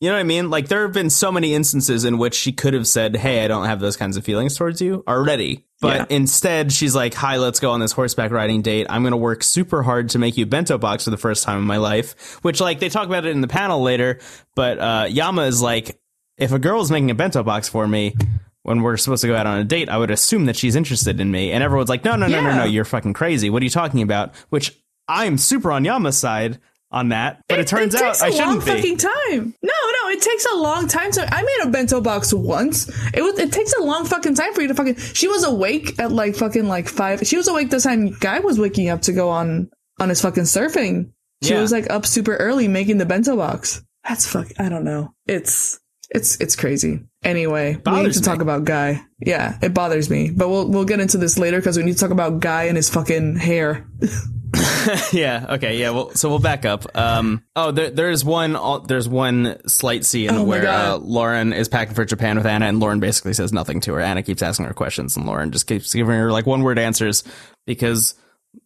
[0.01, 0.51] You know what I mean?
[0.51, 3.49] Like there have been so many instances in which she could have said, "Hey, I
[3.49, 6.17] don't have those kinds of feelings towards you already." But Yeah.
[6.17, 8.89] instead, she's like, "Hi, let's go on this horseback riding date.
[8.91, 11.59] I'm going to work super hard to make you bento box for the first time
[11.59, 14.19] in my life." Which like they talk about it in the panel later,
[14.57, 16.01] but uh Yama is like,
[16.37, 18.17] "If a girl is making a bento box for me,
[18.65, 21.21] when we're supposed to go out on a date, I would assume that she's interested
[21.21, 22.57] in me." And everyone's like, "No, no, no, no, Yeah.
[22.57, 23.51] no, you're fucking crazy.
[23.51, 26.59] What are you talking about?" Which I'm super on Yama's side
[26.93, 28.71] on that, but it, turns out takes a I long shouldn't be.
[28.73, 29.55] fucking time.
[29.63, 31.11] No, no, it takes a long time.
[31.13, 32.89] So I made a bento box once.
[33.15, 33.39] It was.
[33.39, 34.97] It takes a long fucking time for you to fucking.
[34.97, 37.27] She was awake at like fucking like five.
[37.27, 40.45] She was awake the time guy was waking up to go on on his fucking
[40.45, 41.13] surfing.
[41.43, 41.61] She Yeah.
[41.61, 43.83] was like up super early making the bento box.
[44.07, 44.49] That's fuck.
[44.59, 45.15] I don't know.
[45.27, 47.01] It's It's it's crazy.
[47.25, 49.01] Anyway, we need to talk about Guy.
[49.25, 51.99] Yeah, it bothers me, but we'll we'll get into this later because we need to
[51.99, 53.87] talk about Guy and his fucking hair.
[55.13, 55.47] yeah.
[55.51, 55.79] Okay.
[55.79, 55.91] Yeah.
[55.91, 56.97] Well, so we'll back up.
[56.97, 57.45] Um.
[57.57, 58.57] Oh, there, there's one.
[58.87, 62.81] There's one slight scene Oh where uh, Lauren is packing for Japan with Anna, and
[62.81, 64.01] Lauren basically says nothing to her.
[64.01, 67.25] Anna keeps asking her questions, and Lauren just keeps giving her like one word answers
[67.67, 68.15] because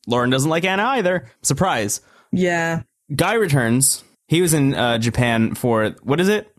[0.06, 1.30] Lauren doesn't like Anna either.
[1.42, 2.00] Surprise.
[2.32, 2.82] Yeah,
[3.14, 4.02] Guy returns.
[4.28, 6.52] He was in uh, Japan for what is it?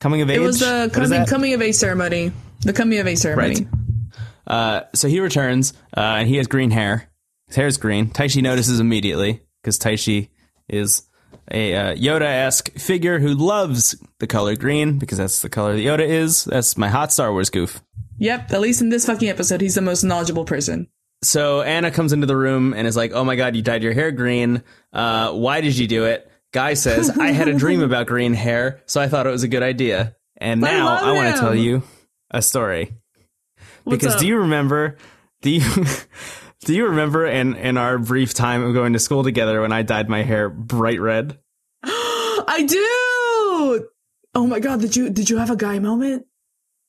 [0.00, 0.36] Coming of age.
[0.36, 2.32] it was the coming coming of age ceremony.
[2.60, 3.54] The coming of age ceremony.
[3.54, 3.66] Right.
[4.46, 7.08] Uh, so he returns, uh, and he has green hair.
[7.48, 8.08] His hair's green.
[8.10, 10.30] Taishi notices immediately because Taishi
[10.68, 11.02] is
[11.50, 16.06] a uh, Yoda-esque figure who loves the color green because that's the color that Yoda
[16.06, 16.44] is.
[16.44, 17.82] That's my hot Star Wars goof.
[18.18, 18.52] Yep.
[18.52, 20.88] At least in this fucking episode, he's the most knowledgeable person.
[21.22, 23.94] So Anna comes into the room and is like, "Oh my god, you dyed your
[23.94, 24.62] hair green.
[24.92, 28.82] Uh, why did you do it?" Guy says, "I had a dream about green hair,
[28.86, 31.40] so I thought it was a good idea." And I now love I, want to
[31.40, 31.82] tell you
[32.30, 32.92] a story.
[33.84, 34.20] What's because up?
[34.20, 34.96] do you remember
[35.40, 35.62] do you
[36.66, 39.82] do you remember in in our brief time of going to school together when I
[39.82, 41.38] dyed my hair bright red?
[41.84, 43.88] I do.
[44.34, 44.80] Oh my god!
[44.80, 46.26] Did you did you have a guy moment?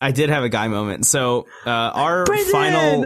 [0.02, 1.06] I did have a guy moment.
[1.06, 2.52] So uh, our Brendan!
[2.52, 3.06] final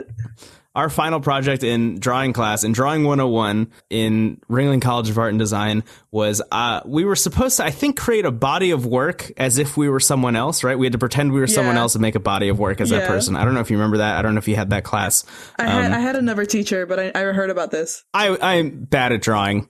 [0.73, 5.39] our final project in drawing class in drawing 101 in Ringling College of Art and
[5.39, 9.57] Design was uh, we were supposed to I think create a body of work as
[9.57, 10.77] if we were someone else, right?
[10.79, 12.89] We had to pretend we were someone else and make a body of work as
[12.91, 13.35] that person.
[13.35, 14.17] I don't know if you remember that.
[14.17, 15.25] I don't know if you had that class.
[15.59, 18.03] I had I had another teacher, but I, I heard about this.
[18.13, 19.69] I I'm bad at drawing.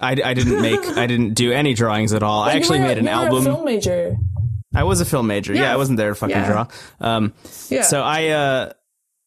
[0.00, 2.42] I, I didn't make I didn't do any drawings at all.
[2.42, 3.44] I actually made an album.
[3.44, 4.16] Film major.
[4.74, 5.52] I was a film major.
[5.52, 5.74] Yeah, Yeah.
[5.74, 6.46] I wasn't there to fucking Yeah.
[6.50, 6.66] draw.
[7.00, 7.34] Um,
[7.68, 7.82] Yeah.
[7.82, 8.72] so I uh,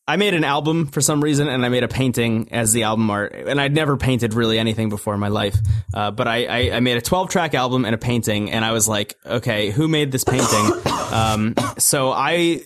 [0.07, 3.09] I made an album for some reason, and I made a painting as the album
[3.09, 3.33] art.
[3.33, 5.55] And I'd never painted really anything before in my life,
[5.93, 8.71] uh, but I, I I made a twelve track album and a painting, and I
[8.71, 10.71] was like, okay, who made this painting?
[11.11, 12.61] um, so I.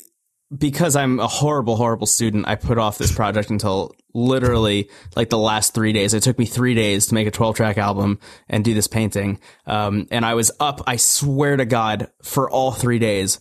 [0.57, 5.37] Because I'm a horrible, horrible student, I put off this project until literally like the
[5.37, 6.15] last three days.
[6.15, 9.39] It took me three days to make a 12 track album and do this painting.
[9.67, 13.39] Um, and I was up, I swear to God, for all three days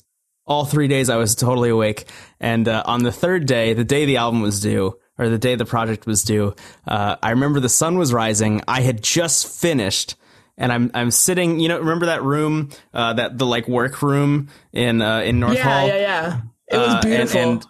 [0.48, 2.08] all three days I was totally awake.
[2.40, 5.54] And uh, on the third day, the day the album was due, or the day
[5.56, 6.54] the project was due,
[6.87, 8.62] uh, I remember the sun was rising.
[8.66, 10.16] I had just finished.
[10.61, 14.48] And I'm I'm sitting, you know, remember that room, uh, that the like work room
[14.72, 16.00] in uh, in North Yeah, Hall, yeah, yeah.
[16.00, 16.40] yeah.
[16.70, 17.40] It was Uh, and- beautiful.
[17.40, 17.66] and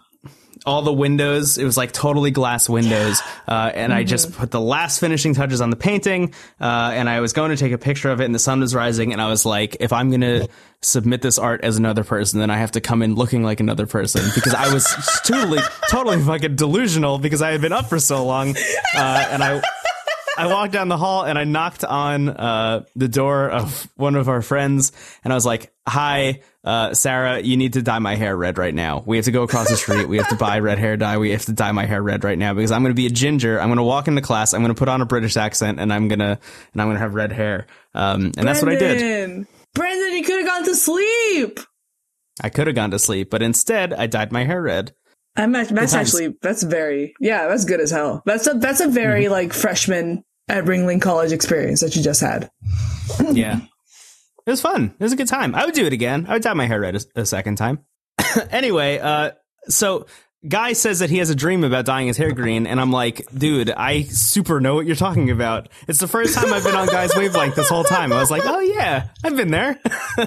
[0.69, 1.57] all the windows.
[1.57, 3.21] It was like totally glass windows.
[3.47, 4.07] Uh, and I Mm-hmm.
[4.09, 6.33] just put the last finishing touches on the painting.
[6.61, 8.73] Uh, and I was going to take a picture of it and the sun was
[8.75, 9.11] rising.
[9.11, 10.47] And I was like, if I'm going to
[10.81, 13.87] submit this art as another person, then I have to come in looking like another
[13.87, 14.85] person because I was
[15.25, 18.55] totally, totally fucking delusional because I had been up for so long.
[18.95, 19.61] Uh, and I,
[20.37, 24.29] I walked down the hall and I knocked on uh, the door of one of
[24.29, 24.93] our friends
[25.25, 28.73] and I was like, "Hi, uh, Sarah, you need to dye my hair red right
[28.73, 29.03] now.
[29.05, 30.07] We have to go across the street.
[30.07, 31.17] We have to buy red hair dye.
[31.17, 33.09] We have to dye my hair red right now because I'm going to be a
[33.09, 33.59] ginger.
[33.59, 34.53] I'm going to walk into class.
[34.53, 36.39] I'm going to put on a British accent and I'm gonna
[36.73, 37.65] and I'm going to have red hair.
[37.93, 38.99] Um, and that's what I did.
[38.99, 39.47] Brendan!
[39.73, 41.59] Brendan, you could have gone to sleep.
[42.41, 44.93] I could have gone to sleep, but instead I dyed my hair red.
[45.35, 48.21] I'm that's actually that's very yeah that's good as hell.
[48.25, 49.31] That's a that's a very Mm-hmm.
[49.31, 52.49] like freshman at Ringling College experience that you just had.
[53.31, 53.61] Yeah.
[54.45, 54.95] It was fun.
[54.99, 55.53] It was a good time.
[55.55, 56.25] I would do it again.
[56.27, 57.79] I would dye my hair red a, a second time.
[58.51, 59.31] anyway, uh,
[59.67, 60.05] so
[60.47, 63.27] Guy says that he has a dream about dyeing his hair green, and I'm like,
[63.37, 65.67] dude, I super know what you're talking about.
[65.87, 68.13] It's the first time I've been on Guy's wavelength this whole time.
[68.13, 69.77] I was like, oh yeah, I've been there.
[69.85, 70.21] I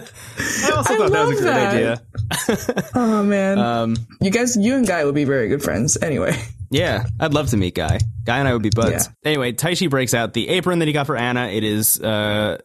[0.77, 1.75] also I thought that was a that.
[1.75, 2.03] idea.
[2.95, 5.97] Oh man, Um, you guys, you and Guy would be very good friends.
[6.01, 6.39] Anyway,
[6.71, 7.99] Yeah, I'd love to meet Guy.
[8.25, 9.07] Guy and I would be buds.
[9.07, 9.31] Yeah.
[9.31, 11.49] Anyway, Taishi breaks out the apron that he got for Anna.
[11.49, 12.59] It is uh,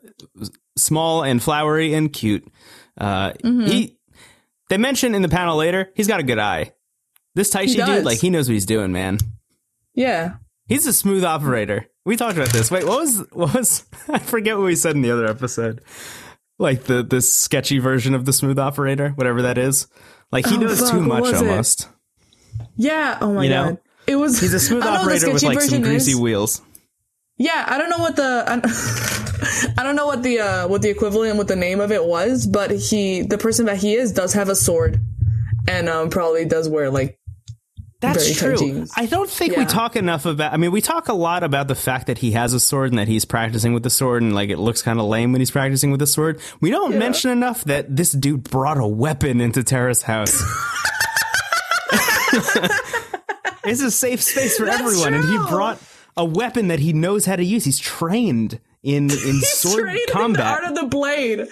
[0.78, 2.48] small and flowery and cute.
[2.98, 3.66] Uh, Mm-hmm.
[3.68, 3.98] He
[4.70, 6.74] they mention in the panel later he's got a good eye.
[7.36, 9.18] This Taishi dude, like he knows what he's doing, man.
[9.94, 10.36] yeah,
[10.68, 11.88] He's a smooth operator.
[12.06, 12.70] We talked about this.
[12.72, 15.82] Wait, what was what was I forget what we said in the other episode?
[16.60, 19.88] Like the the sketchy version of the smooth operator, whatever that is.
[20.32, 21.48] Like he Oh, knows fuck, too much was it?
[21.48, 21.88] almost.
[22.76, 23.18] yeah.
[23.22, 23.64] Oh my You know?
[23.72, 24.40] god, it was.
[24.40, 26.18] He's a smooth I know the operator with sketchy like some greasy is.
[26.20, 26.62] wheels.
[27.38, 28.44] Yeah, I don't know what the
[29.78, 32.48] I, don't know what the uh, what the equivalent what the name of it was,
[32.48, 35.00] but he the person that he is does have a sword,
[35.68, 37.20] and um probably does wear like
[38.00, 38.86] That's very true.
[38.96, 40.54] I don't think we talk enough about.
[40.54, 43.00] I mean, we talk a lot about the fact that he has a sword and
[43.00, 45.52] that he's practicing with the sword, and like it looks kind of lame when he's
[45.52, 46.40] practicing with the sword.
[46.62, 47.00] We don't Yeah.
[47.00, 50.42] mention enough that this dude brought a weapon into Terrace House.
[53.66, 55.80] it's a safe space for That's everyone, and he brought
[56.16, 57.64] a weapon that he knows how to use.
[57.66, 60.46] He's trained in in sword trained the combat.
[60.46, 61.48] art of the blade.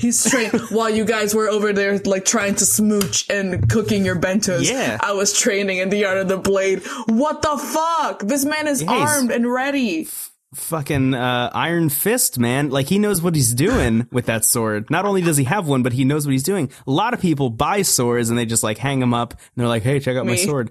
[0.00, 4.16] He's trained while you guys were over there like trying to smooch and cooking your
[4.16, 4.68] bentos.
[4.68, 4.98] Yeah.
[5.00, 6.82] I was training in the art of the blade.
[7.06, 8.20] What the fuck?
[8.20, 10.08] This man is Yeah, armed and ready.
[10.54, 12.70] Fucking uh, Iron Fist, man!
[12.70, 14.88] Like he knows what he's doing with that sword.
[14.88, 16.70] Not only does he have one, but he knows what he's doing.
[16.86, 19.66] A lot of people buy swords and they just like hang them up and they're
[19.66, 20.70] like, "Hey, check out my sword."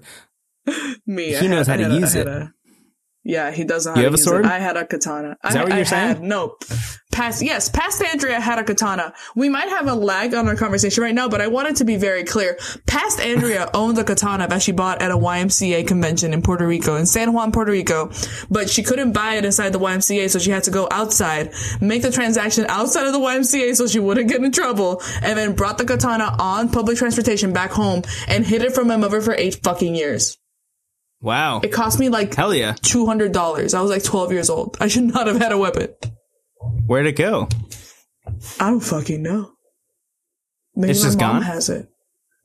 [1.06, 1.34] Me.
[1.34, 2.48] He I knows had- how to I had a- use it.
[3.24, 4.44] A- yeah, he does know how You have a sword?
[4.44, 4.50] it.
[4.50, 5.36] I had a katana.
[5.44, 6.08] Is that what you're I saying?
[6.08, 6.56] Had, no.
[7.10, 9.14] Past yes, past Andrea had a katana.
[9.36, 11.94] We might have a lag on our conversation right now, but I wanted to be
[11.96, 12.58] very clear.
[12.88, 16.96] Past Andrea owned the katana that she bought at a YMCA convention in Puerto Rico,
[16.96, 18.10] in San Juan, Puerto Rico,
[18.50, 22.02] but she couldn't buy it inside the YMCA, so she had to go outside, make
[22.02, 25.78] the transaction outside of the YMCA so she wouldn't get in trouble, and then brought
[25.78, 29.60] the katana on public transportation back home and hid it from my mother for eight
[29.62, 30.36] fucking years.
[31.24, 32.74] Wow, It cost me like hell yeah!
[32.82, 33.72] two hundred dollars.
[33.72, 34.76] I was like twelve years old.
[34.78, 35.88] I should not have had a weapon.
[36.86, 37.48] Where'd it go?
[38.60, 39.52] I don't fucking know.
[40.76, 41.42] Maybe It's my just mom gone?
[41.42, 41.88] has it.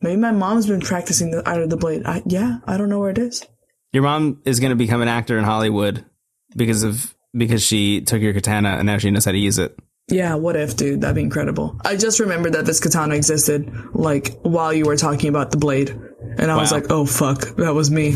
[0.01, 2.03] Maybe my mom's been practicing the art of the blade.
[2.05, 3.45] I, yeah, I don't know where it is.
[3.91, 6.05] Your mom is going to become an actor in Hollywood
[6.55, 9.77] because of because she took your katana and now she knows how to use it.
[10.07, 11.01] Yeah, what if, dude?
[11.01, 11.77] That'd be incredible.
[11.83, 15.89] I just remembered that this katana existed, like, while you were talking about the blade.
[16.37, 18.15] And I was like, oh fuck, that was me.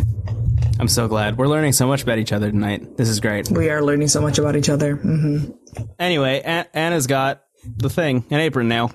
[0.84, 2.98] I'm so glad we're learning so much about each other tonight.
[2.98, 3.50] This is great.
[3.50, 4.98] We are learning so much about each other.
[4.98, 5.52] Mm-hmm.
[5.98, 8.92] Anyway, A- Anna's got the thing, an apron now,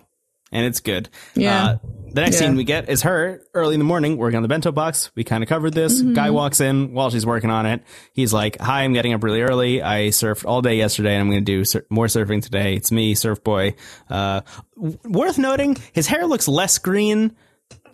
[0.52, 1.08] and it's good.
[1.34, 1.64] Yeah.
[1.64, 1.78] Uh,
[2.12, 2.48] the next Yeah.
[2.48, 5.10] scene we get is her early in the morning working on the bento box.
[5.14, 5.98] We kind of covered this.
[6.02, 6.12] Mm-hmm.
[6.12, 7.82] Guy walks in while she's working on it.
[8.12, 9.80] He's like, "Hi, I'm getting up really early.
[9.82, 12.74] I surfed all day yesterday, and I'm going to do sur- more surfing today.
[12.74, 13.76] It's me, Surf Boy."
[14.10, 14.42] Uh,
[14.76, 17.34] w- worth noting, his hair looks less green,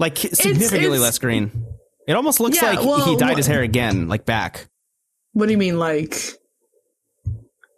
[0.01, 1.65] like significantly it's- less green.
[2.07, 4.69] It almost looks Yeah, like well, he dyed his hair again, like back.
[5.33, 6.17] What do you mean, like?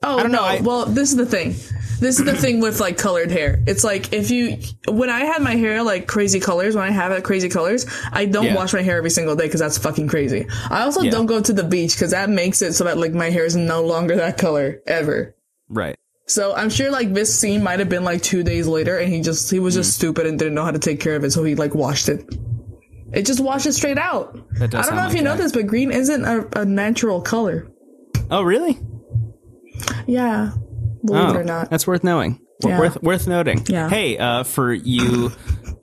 [0.03, 0.45] Oh don't know, no!
[0.45, 1.55] I- well, this is the thing.
[1.99, 3.63] This is the thing with like colored hair.
[3.67, 7.11] It's like if you when I had my hair like crazy colors, when I have
[7.13, 8.55] it crazy colors, I don't Yeah.
[8.55, 10.47] wash my hair every single day because that's fucking crazy.
[10.69, 11.11] I also Yeah.
[11.13, 13.57] don't go to the beach because that makes it so that like my hair is
[13.57, 15.35] no longer that color ever.
[15.71, 15.97] Right.
[16.27, 19.23] So I'm sure like this scene might have been like two days later, and he
[19.23, 19.95] just he was just Mm.
[19.95, 22.23] stupid and didn't know how to take care of it, so he like washed it.
[23.13, 24.37] It just washes straight out.
[24.59, 27.21] That I don't know if you like know this, but green isn't a, a natural
[27.21, 27.69] color.
[28.31, 28.79] Oh, really?
[30.07, 30.53] Yeah,
[31.05, 31.67] believe it or not.
[31.67, 32.41] Oh, That's worth knowing.
[32.65, 32.79] Yeah.
[32.79, 33.65] Worth worth noting.
[33.69, 33.89] Yeah.
[33.89, 35.31] Hey, uh, for you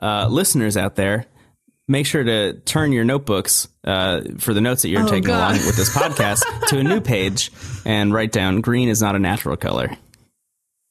[0.01, 1.25] uh, listeners out there,
[1.88, 5.55] make sure to turn your notebooks uh, for the notes that you're taking Oh, God.
[5.55, 7.51] along with this podcast to a new page
[7.86, 9.95] and write down green is not a natural color.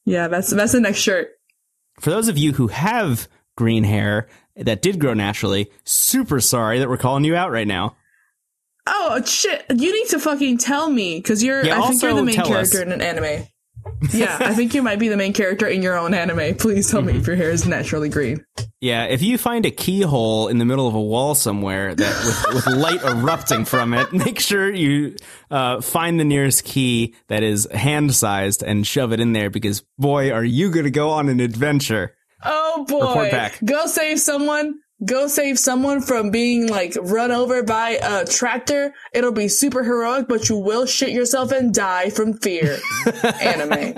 [0.04, 1.30] Yeah, that's that's the next shirt.
[2.00, 6.88] For those of you who have green hair that did grow naturally, super sorry that
[6.88, 7.96] we're calling you out right now.
[8.86, 9.64] Oh shit!
[9.70, 11.64] You need to fucking tell me because you're.
[11.64, 12.82] Yeah, I think you're the main character us.
[12.82, 13.46] in an anime.
[14.12, 16.54] Yeah, I think you might be the main character in your own anime.
[16.56, 17.12] Please tell Mm-hmm.
[17.14, 18.44] me if your hair is naturally green.
[18.80, 22.54] Yeah, if you find a keyhole in the middle of a wall somewhere that with,
[22.66, 25.16] with light erupting from it, make sure you
[25.50, 29.82] uh, find the nearest key that is hand sized and shove it in there because
[29.98, 32.14] boy, are you going to go on an adventure.
[32.74, 33.50] Oh boy!
[33.64, 34.74] Go save someone.
[35.04, 38.94] Go save someone from being like run over by a tractor.
[39.12, 42.78] It'll be super heroic, but you will shit yourself and die from fear.
[43.40, 43.94] anime.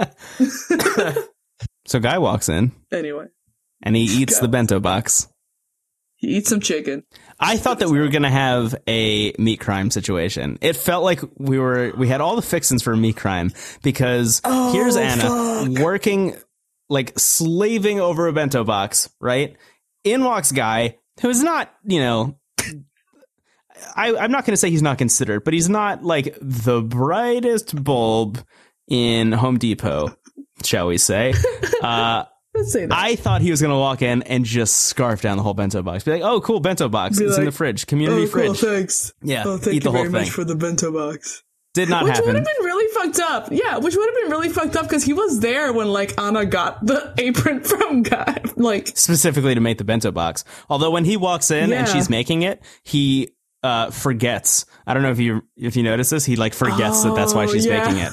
[1.86, 3.26] So Guy walks in Anyway,
[3.82, 5.28] and he eats the bento box.
[6.16, 7.04] he eats some chicken.
[7.38, 10.56] I thought that we were going to have a meat crime situation.
[10.62, 13.50] It felt like we were we had all the fixings for a meat crime
[13.82, 16.36] because oh, here's Anna working
[16.88, 19.56] like slaving over a bento box, right?
[20.04, 22.38] In walks guy who's not, you know,
[23.96, 27.82] I, I'm not going to say he's not considered, but he's not like the brightest
[27.82, 28.38] bulb
[28.88, 30.16] in Home Depot,
[30.64, 31.34] shall we say?
[31.84, 32.24] Uh,
[32.62, 32.96] say that.
[32.96, 35.82] I thought he was going to walk in and just scarf down the whole bento
[35.82, 36.02] box.
[36.02, 37.18] Be like, oh, cool, bento box.
[37.18, 38.58] Be it's in the fridge, community oh, cool, fridge.
[38.60, 39.12] thanks.
[39.22, 40.20] Yeah, Oh, thank eat the you whole very thing.
[40.22, 41.42] much for the bento box.
[41.74, 42.36] Did not Which would happen.
[42.36, 42.73] have been really
[43.14, 43.48] fucked up.
[43.52, 46.44] Yeah, which would have been really fucked up because he was there when like Anna
[46.44, 48.42] got the apron from Guy.
[48.56, 50.44] Like, Specifically to make the bento box.
[50.70, 51.80] Although when he walks in Yeah.
[51.80, 53.30] and she's making it, he
[53.62, 54.64] uh, forgets.
[54.86, 56.24] I don't know if you if you notice this.
[56.24, 57.84] He like forgets that that's why Oh, she's yeah.
[57.84, 58.12] making it.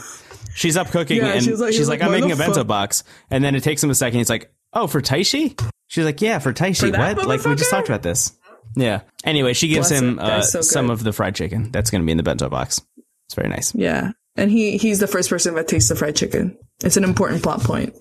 [0.56, 2.68] She's up cooking Yeah, and she's like- she's like, like, I'm making a bento fuck?"
[2.68, 3.04] box.
[3.30, 4.18] And then it takes him a second.
[4.18, 5.58] He's like, oh, for Taishi?
[5.88, 6.92] She's like, yeah, for Taishi.
[6.92, 7.28] that what?
[7.28, 8.38] Like we just talked about this.
[8.76, 9.02] Yeah.
[9.24, 11.72] Anyway, she gives Bless him uh, so some of the fried chicken.
[11.72, 12.82] That's going to be in the bento box.
[13.28, 13.74] It's very nice.
[13.76, 16.58] yeah, and he he's the first person that tastes the fried chicken.
[16.84, 17.96] It's an important plot point.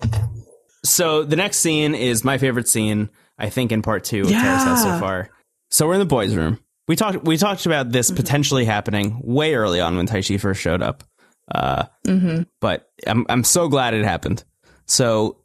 [0.83, 4.63] So the next scene is my favorite scene, I think, in part two of Terrace
[4.63, 5.29] House so far.
[5.69, 6.59] So we're in the boys' room.
[6.87, 10.81] We talked we talked about this potentially happening way early on when Taishi first showed
[10.81, 11.03] up.
[11.53, 11.85] Uh,
[12.59, 14.43] But I'm I'm so glad it happened.
[14.87, 15.37] So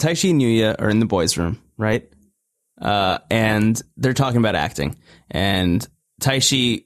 [0.00, 2.08] Taishi and Yuya are in the boys' room, right?
[2.80, 4.96] Uh, and they're talking about acting.
[5.30, 5.86] And
[6.20, 6.84] Taishi,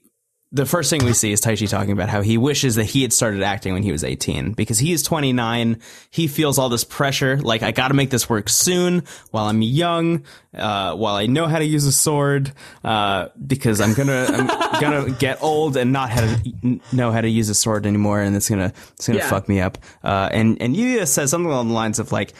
[0.51, 3.13] the first thing we see is Taishi talking about how he wishes that he had
[3.13, 5.79] started acting when he was 18 because he is 29.
[6.09, 7.37] He feels all this pressure.
[7.37, 10.23] Like, I gotta make this work soon while I'm young,
[10.55, 12.51] uh, while I know how to use a sword,
[12.83, 14.47] uh, because I'm gonna, I'm
[14.81, 18.19] gonna get old and not how to know how to use a sword anymore.
[18.21, 19.29] And it's gonna, it's gonna Yeah.
[19.29, 19.77] fuck me up.
[20.03, 22.33] Uh, and, and Yuya says something along the lines of like,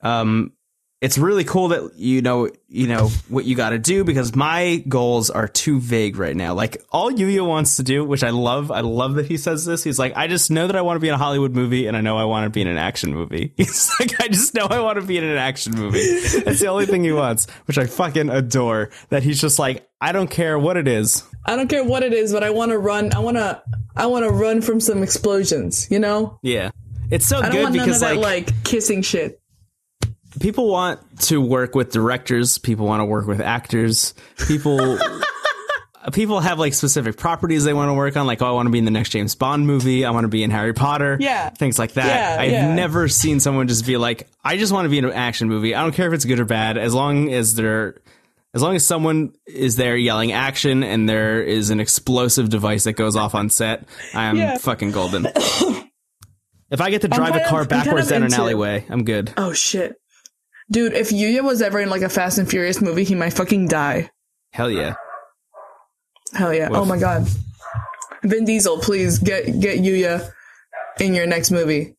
[0.00, 0.52] um,
[1.04, 4.82] it's really cool that you know you know what you got to do because my
[4.88, 6.54] goals are too vague right now.
[6.54, 8.70] Like all Yuya wants to do, which I love.
[8.70, 9.84] I love that he says this.
[9.84, 11.94] He's like, I just know that I want to be in a Hollywood movie, and
[11.94, 13.52] I know I want to be in an action movie.
[13.58, 16.00] He's like, I just know I want to be in an action movie.
[16.40, 18.88] That's the only thing he wants, which I fucking adore.
[19.10, 21.22] That he's just like, I don't care what it is.
[21.44, 23.12] I don't care what it is, but I want to run.
[23.12, 23.62] I want to.
[23.94, 25.90] I want to run from some explosions.
[25.90, 26.38] You know.
[26.42, 26.70] Yeah,
[27.10, 29.42] it's so I don't good want none because of that like like kissing shit.
[30.40, 32.58] People want to work with directors.
[32.58, 34.14] People want to work with actors.
[34.46, 34.98] People
[36.12, 38.70] people have like specific properties they want to work on like oh i want to
[38.70, 40.04] be in the next james bond movie.
[40.04, 41.16] I want to be in harry potter.
[41.18, 41.48] Yeah.
[41.50, 42.06] things like that.
[42.06, 42.74] Yeah, i've yeah.
[42.74, 45.74] never seen someone just be like i just want to be in an action movie.
[45.74, 46.76] I don't care if it's good or bad.
[46.76, 47.96] As long as they're
[48.52, 52.92] as long as someone is there yelling action and there is an explosive device that
[52.92, 54.58] goes off on set i'm Yeah.
[54.58, 55.26] fucking golden.
[56.70, 59.32] If i get to drive a car of- backwards down an alleyway i'm good.
[59.36, 59.94] Oh shit,
[60.70, 60.92] dude!
[60.94, 64.10] If Yuya was ever in like a Fast and Furious movie, he might fucking die.
[64.52, 64.94] hell yeah
[66.32, 66.68] Hell yeah!
[66.72, 67.28] Oh my god,
[68.24, 70.30] Vin Diesel, please get get Yuya
[70.98, 71.94] in your next movie.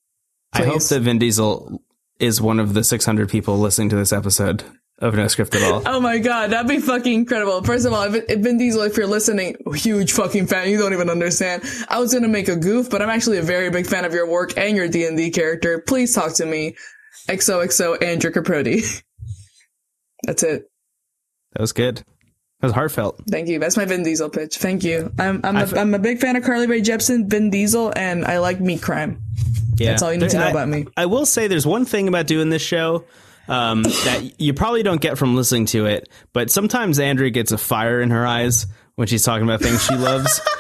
[0.54, 1.82] I hope that Vin Diesel
[2.20, 4.64] is one of the 600 people listening to this episode
[5.00, 5.84] of No Script at All.
[5.86, 7.62] Oh my god, that'd be fucking incredible.
[7.64, 10.94] First of all, if, if Vin Diesel, if you're listening, huge fucking fan, you don't
[10.94, 11.64] even understand.
[11.90, 14.28] I was gonna make a goof, but I'm actually a very big fan of your
[14.30, 15.80] work and your D and D character.
[15.80, 16.76] Please talk to me.
[17.28, 19.04] XOXO Andrew Caprodi.
[20.24, 20.70] That's it.
[21.54, 21.98] That was good.
[21.98, 23.22] That was heartfelt.
[23.30, 23.60] Thank you.
[23.60, 24.58] That's my Vin Diesel pitch.
[24.58, 25.12] Thank you.
[25.20, 28.40] I'm I'm a, I'm a big fan of Carly Rae Jepsen, Vin Diesel, and I
[28.40, 29.22] like meat crime.
[29.76, 29.92] Yeah.
[29.92, 30.88] That's all you need to know I- about me.
[30.96, 33.06] I will say there's one thing about doing this show
[33.48, 37.58] um, that you probably don't get from listening to it, but sometimes Andrea gets a
[37.58, 40.42] fire in her eyes when she's talking about things she loves.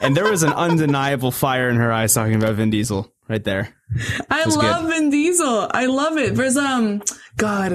[0.00, 3.74] And there was an undeniable fire in her eyes talking about Vin Diesel right there.
[4.30, 4.90] I love good.
[4.90, 5.68] Vin Diesel.
[5.72, 6.34] I love it.
[6.34, 7.02] There's um,
[7.36, 7.72] God.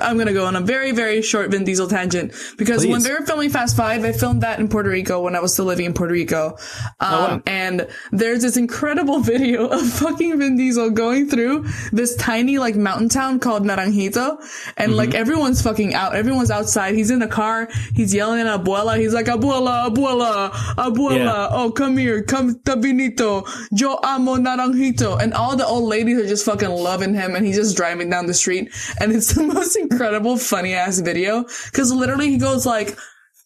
[0.00, 3.24] I'm gonna go on a very very short Vin Diesel tangent because when they were
[3.26, 5.92] filming Fast Five, I filmed that in Puerto Rico when I was still living in
[5.94, 6.56] Puerto Rico.
[7.00, 7.42] Um, wow.
[7.46, 13.08] and there's this incredible video of fucking Vin Diesel going through this tiny like mountain
[13.08, 14.38] town called Naranjito,
[14.76, 15.16] and like Mm-hmm.
[15.20, 16.16] everyone's fucking out.
[16.16, 16.94] Everyone's outside.
[16.94, 17.68] He's in the car.
[17.94, 18.98] He's yelling at Abuela.
[18.98, 21.16] He's like Abuela, Abuela, Abuela.
[21.16, 21.48] Yeah.
[21.52, 23.46] Oh, come here, come Tabinito.
[23.70, 25.20] Yo amo Naranjito.
[25.20, 28.26] And all the old ladies are just fucking loving him and he's just driving down
[28.26, 28.70] the street.
[29.00, 31.44] And it's the most incredible, funny ass video.
[31.72, 32.96] Cause literally he goes like,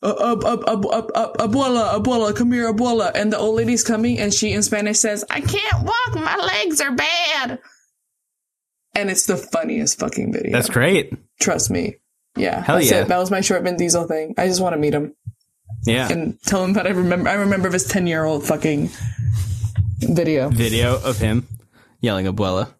[0.03, 3.13] abuela, abuela, come here, abuela.
[3.15, 6.81] And the old lady's coming and she in Spanish says, I can't walk, my legs
[6.81, 7.59] are bad.
[8.95, 10.53] And it's the funniest fucking video.
[10.53, 11.13] That's great.
[11.39, 11.97] Trust me.
[12.37, 12.61] Yeah.
[12.63, 13.03] Hell that's yeah.
[13.03, 13.09] It.
[13.09, 14.35] That was my short Vin Diesel thing.
[14.37, 15.15] I just want to meet him
[15.85, 16.09] Yeah.
[16.11, 17.29] and tell him that I remember.
[17.29, 18.91] I remember this ten year old fucking
[20.01, 20.49] video.
[20.51, 21.47] Video of him
[22.01, 22.73] yelling Abuela.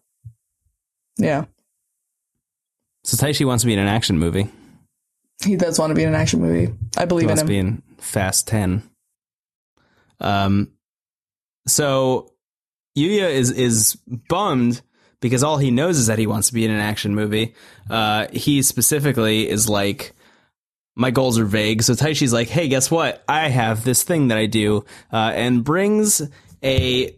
[1.17, 1.45] Yeah,
[3.03, 4.47] So Taishi wants to be in an action movie.
[5.43, 6.73] he does want to be in an action movie.
[6.97, 7.47] I He believe in wants him.
[7.47, 8.83] to be in Fast 10.
[10.19, 10.71] Um,
[11.67, 12.33] so
[12.97, 13.95] Yuya is, is
[14.29, 14.81] bummed
[15.19, 17.55] because all he knows is that he wants to be in an action movie.
[17.89, 20.13] Uh, he specifically is like,
[20.95, 21.81] my goals are vague.
[21.83, 23.23] So Taishi's like, hey, guess what?
[23.27, 26.21] I have this thing that I do, uh, and brings
[26.63, 27.15] a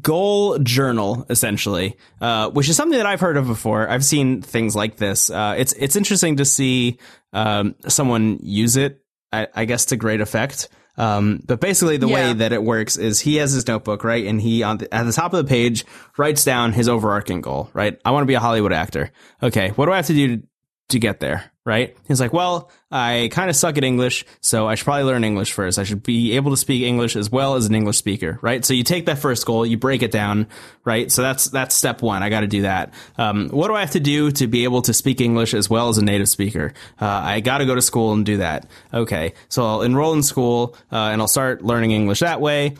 [0.00, 3.88] goal journal essentially, uh, which is something that I've heard of before.
[3.88, 5.30] I've seen things like this.
[5.30, 6.98] Uh, it's it's interesting to see
[7.32, 9.02] um, someone use it.
[9.32, 10.68] I, I guess to great effect.
[10.96, 14.40] Um, but basically, the way that it works is he has his notebook, right, and
[14.40, 15.84] he on the, at the top of the page
[16.18, 17.98] writes down his overarching goal, right.
[18.04, 19.10] I want to be a Hollywood actor.
[19.42, 20.42] Okay, what do I have to do to,
[20.90, 21.96] to get there, right?
[22.08, 25.52] He's like, well, I kind of suck at English, so I should probably learn English
[25.52, 25.78] first.
[25.78, 28.64] I should be able to speak English as well as an English speaker, right?
[28.64, 30.48] So you take that first goal, you break it down,
[30.84, 31.12] right?
[31.12, 32.22] So that's that's step one.
[32.22, 32.94] I got to do that.
[33.18, 35.90] Um, what do I have to do to be able to speak English as well
[35.90, 36.72] as a native speaker?
[37.00, 38.66] Uh, I got to go to school and do that.
[38.92, 42.76] Okay, so I'll enroll in school uh, and I'll start learning English that way.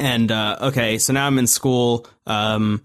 [0.00, 2.06] And uh, okay, so now I'm in school.
[2.26, 2.82] Um,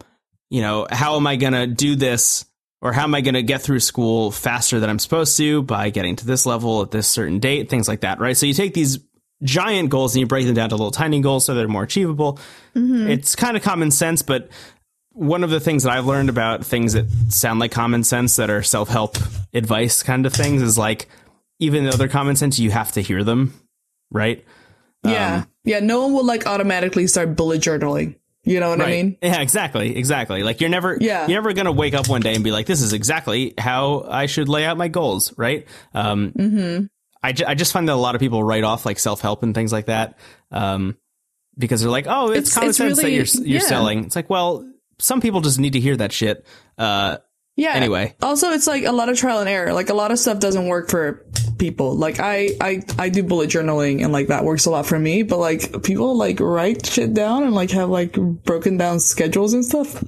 [0.51, 2.45] you know, how am I gonna do this?
[2.81, 5.89] Or how am I going to get through school faster than I'm supposed to by
[5.89, 8.37] getting to this level at this certain date, things like that, right?
[8.37, 8.99] So you take these
[9.43, 12.39] giant goals and you break them down to little tiny goals so they're more achievable.
[12.75, 13.09] Mm-hmm.
[13.09, 14.49] It's kind of common sense, but
[15.11, 18.49] one of the things that I've learned about things that sound like common sense that
[18.49, 19.17] are self help
[19.53, 21.09] advice kind of things is like,
[21.59, 23.53] even though they're common sense, you have to hear them,
[24.11, 24.45] right?
[25.03, 25.35] Yeah.
[25.35, 25.79] Um, yeah.
[25.79, 28.15] No one will like automatically start bullet journaling.
[28.49, 29.17] You know what I mean?
[29.21, 30.41] Yeah, exactly, exactly.
[30.43, 31.27] Like you're never, Yeah.
[31.27, 34.25] you're never gonna wake up one day and be like, "This is exactly how I
[34.25, 35.67] should lay out my goals," right?
[35.93, 36.85] Um, Mm-hmm.
[37.21, 39.43] I, ju- I just find that a lot of people write off like self help
[39.43, 40.17] and things like that,
[40.51, 40.97] um,
[41.57, 43.67] because they're like, "Oh, it's, It's- common it's sense that you're you're yeah.
[43.67, 44.65] selling." It's like, well,
[44.99, 46.45] some people just need to hear that shit.
[46.77, 47.17] Uh,
[47.59, 47.73] Yeah.
[47.73, 48.15] Anyway.
[48.21, 49.73] Also, it's like a lot of trial and error.
[49.73, 51.25] Like a lot of stuff doesn't work for
[51.57, 51.93] people.
[51.95, 55.23] Like I, I, I do bullet journaling and like that works a lot for me.
[55.23, 59.65] But like people like write shit down and like have like broken down schedules and
[59.65, 60.01] stuff.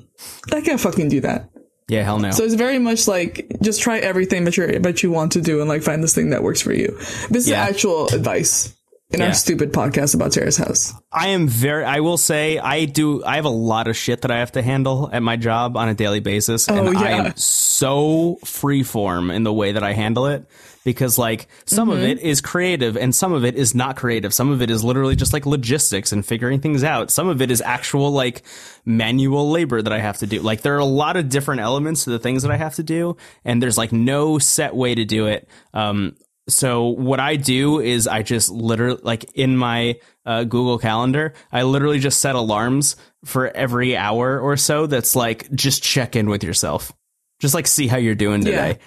[0.51, 1.49] I can't fucking do that.
[1.89, 2.31] yeah, hell no.
[2.31, 5.59] So it's very much like just try everything that you that you want to do
[5.59, 6.97] and like find this thing that works for you.
[7.29, 7.65] This Yeah.
[7.65, 8.73] is actual advice
[9.11, 9.27] in Yeah.
[9.27, 10.93] our stupid podcast about Terrace House.
[11.11, 11.83] I am very.
[11.83, 13.23] I will say I do.
[13.25, 15.89] I have a lot of shit that I have to handle at my job on
[15.89, 20.27] a daily basis, and Oh, I am so freeform in the way that I handle
[20.27, 20.45] it
[20.83, 21.97] because, like, some Mm-hmm.
[21.97, 24.33] of it is creative and some of it is not creative.
[24.33, 27.11] Some of it is literally just like logistics and figuring things out.
[27.11, 28.43] Some of it is actual like
[28.85, 30.39] manual labor that I have to do.
[30.41, 32.83] Like, there are a lot of different elements to the things that I have to
[32.83, 35.47] do, and there's like no set way to do it.
[35.73, 36.15] Um,
[36.51, 41.63] so what I do is I just literally like in my uh, Google Calendar, I
[41.63, 42.95] literally just set alarms
[43.25, 44.85] for every hour or so.
[44.85, 46.91] That's like just check in with yourself,
[47.39, 48.79] just like see how you're doing today.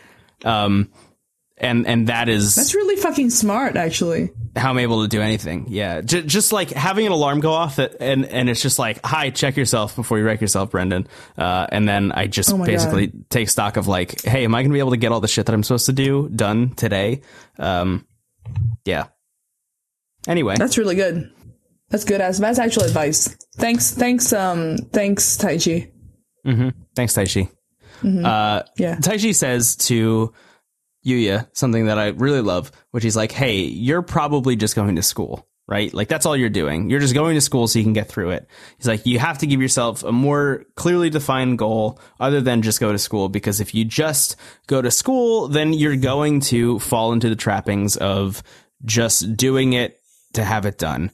[0.44, 0.90] Um,
[1.56, 4.30] and and that is That's really fucking smart, actually.
[4.56, 5.66] how I'm able to do anything.
[5.68, 8.98] Yeah, J- just like having an alarm go off that, and and it's just like,
[9.04, 11.06] hi, check yourself before you wreck yourself, Brendan.
[11.38, 14.70] Uh, and then I just Oh basically take stock of like, hey, am I going
[14.70, 17.22] to be able to get all the shit that I'm supposed to do done today?
[17.58, 18.04] Um,
[18.84, 19.06] yeah.
[20.26, 21.30] Anyway, That's really good.
[21.90, 23.28] That's good as that's actual advice.
[23.56, 25.90] Thanks, thanks, um, thanks, Taishi.
[26.96, 27.48] thanks, Taishi.
[28.02, 28.96] Uh, Yeah.
[28.96, 30.32] Taishi says to
[31.04, 35.02] Yuya something that I really love, which is like, hey, you're probably just going to
[35.02, 35.92] school, right?
[35.92, 36.88] Like that's all you're doing.
[36.88, 38.48] You're just going to school so you can get through it.
[38.78, 42.80] He's like, you have to give yourself a more clearly defined goal other than just
[42.80, 44.36] go to school, because if you just
[44.66, 48.42] go to school, then you're going to fall into the trappings of
[48.84, 50.00] just doing it
[50.32, 51.10] to have it done.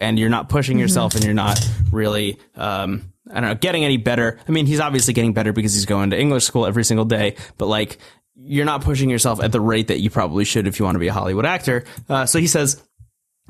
[0.00, 3.98] And you're not pushing yourself and you're not really, um, I don't know, getting any
[3.98, 4.40] better.
[4.48, 7.36] I mean, he's obviously getting better because he's going to English school every single day,
[7.56, 7.98] but like,
[8.44, 11.00] you're not pushing yourself at the rate that you probably should if you want to
[11.00, 11.84] be a Hollywood actor.
[12.08, 12.82] Uh, so he says,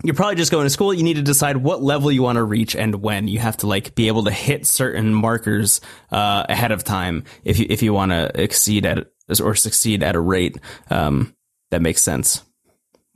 [0.03, 0.93] you're probably just going to school.
[0.93, 3.29] You need to decide what level you want to reach and when.
[3.29, 5.81] You have to like be able to hit certain markers
[6.11, 9.07] uh, ahead of time if you if you want to exceed at
[9.41, 10.59] or succeed at a rate
[10.91, 11.35] um,
[11.71, 12.43] that makes sense.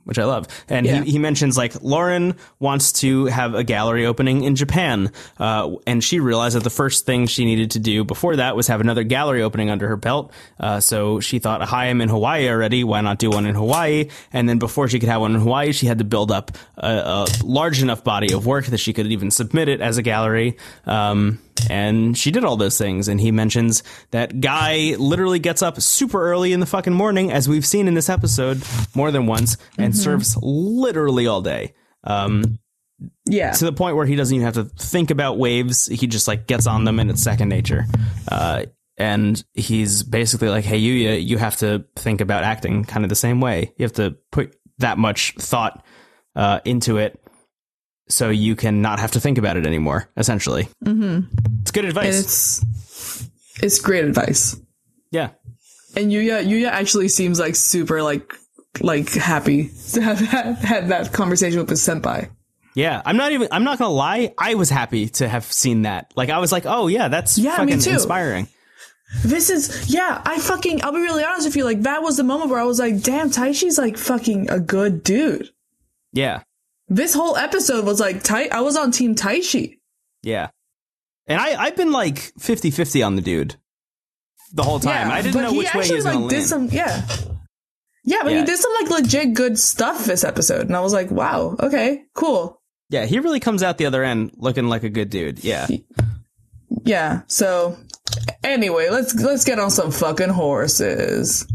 [0.07, 1.03] Which I love, and Yeah.
[1.03, 6.01] he, he mentions like Lauren wants to have a gallery opening in Japan, uh, and
[6.01, 9.03] she realized that the first thing she needed to do before that was have another
[9.03, 10.31] gallery opening under her belt.
[10.57, 12.85] Uh, so she thought, "Hi, I'm in Hawaii already.
[12.85, 15.73] Why not do one in Hawaii?" And then before she could have one in Hawaii,
[15.73, 19.07] she had to build up a, a large enough body of work that she could
[19.07, 20.55] even submit it as a gallery.
[20.85, 21.39] Um,
[21.69, 23.07] and she did all those things.
[23.07, 27.47] And he mentions that Guy literally gets up super early in the fucking morning, as
[27.49, 28.61] we've seen in this episode
[28.95, 31.73] more than once, and serves literally all day.
[32.03, 32.59] Um,
[33.25, 33.51] Yeah.
[33.51, 35.85] to the point where he doesn't even have to think about waves.
[35.87, 37.85] He just like gets on them and it's second nature.
[38.31, 38.63] Uh,
[38.97, 43.15] and he's basically like, Hey, Yuya, you have to think about acting kind of the
[43.15, 43.71] same way.
[43.77, 45.85] You have to put that much thought,
[46.35, 47.19] uh, into it
[48.09, 50.67] so you can not have to think about it anymore, essentially.
[50.85, 51.27] Mm-hmm.
[51.61, 52.19] It's good and advice.
[52.19, 53.29] it's
[53.61, 54.55] it's great advice.
[55.11, 55.29] yeah.
[55.95, 58.33] And Yuya Yuya actually seems like super like
[58.81, 60.19] like happy to have
[60.61, 62.29] had, that conversation with his senpai.
[62.75, 63.01] Yeah.
[63.03, 64.35] I'm not even, I'm not going to lie.
[64.37, 66.13] I was happy to have seen that.
[66.15, 67.89] Like, I was like, Oh yeah, that's Yeah, me too.
[67.89, 68.47] inspiring.
[69.23, 72.23] This is yeah, I fucking I'll be really honest with you, like that was the
[72.23, 75.49] moment where I was like, damn, Taishi's like fucking a good dude.
[76.13, 76.43] Yeah.
[76.89, 79.79] This whole episode was like Tai I was on team Taishi.
[80.23, 80.49] Yeah.
[81.27, 83.55] And I, I've been like 50 50 on the dude
[84.53, 85.09] the whole time.
[85.09, 86.47] Yeah, I didn't know which way he was going like to did land.
[86.47, 87.05] some yeah.
[88.05, 88.39] Yeah, but Yeah.
[88.39, 92.03] he did some like legit good stuff this episode, and I was like, wow, okay,
[92.13, 92.61] cool.
[92.89, 95.43] yeah, he really comes out the other end looking like a good dude.
[95.43, 95.67] Yeah.
[96.85, 97.23] Yeah.
[97.27, 97.77] So
[98.45, 101.45] anyway, let's let's get on some fucking horses.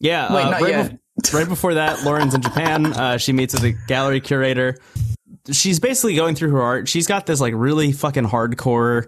[0.00, 0.34] Yeah.
[0.34, 0.90] Wait, uh, not right, yet.
[0.92, 0.98] bef-
[1.32, 2.86] right before that, Lauren's in Japan.
[2.86, 4.76] Uh, she meets with the gallery curator.
[5.50, 6.88] She's basically going through her art.
[6.88, 9.06] She's got this like really fucking hardcore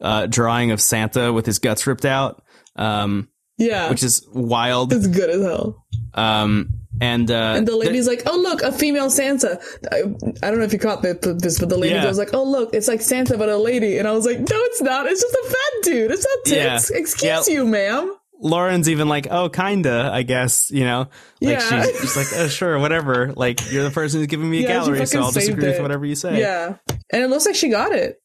[0.00, 2.42] uh, drawing of Santa with his guts ripped out,
[2.76, 4.92] um, Yeah, which is wild.
[4.92, 5.84] it's good as hell.
[6.14, 9.58] Um, And, uh, And the lady's like, "Oh look, a female Santa."
[9.90, 9.98] I,
[10.42, 12.02] I don't know if you caught this, but the lady Yeah.
[12.02, 14.44] goes like, "Oh look, it's like Santa but a lady," and I was like, "No,
[14.50, 15.06] it's not.
[15.06, 16.10] It's just a fat dude.
[16.10, 16.90] It's not tits.
[16.90, 16.98] Yeah.
[16.98, 17.54] Excuse Yeah.
[17.54, 21.08] you, ma'am." Lauren's even like, oh, kinda, I guess, you know?
[21.40, 21.82] Like, Yeah.
[21.84, 23.32] she's, she's like, oh, sure, whatever.
[23.34, 25.80] Like, you're the person who's giving me a Yeah, gallery, so I'll disagree saved with
[25.82, 26.40] whatever you say.
[26.40, 26.76] Yeah,
[27.12, 28.20] and it looks like she got it.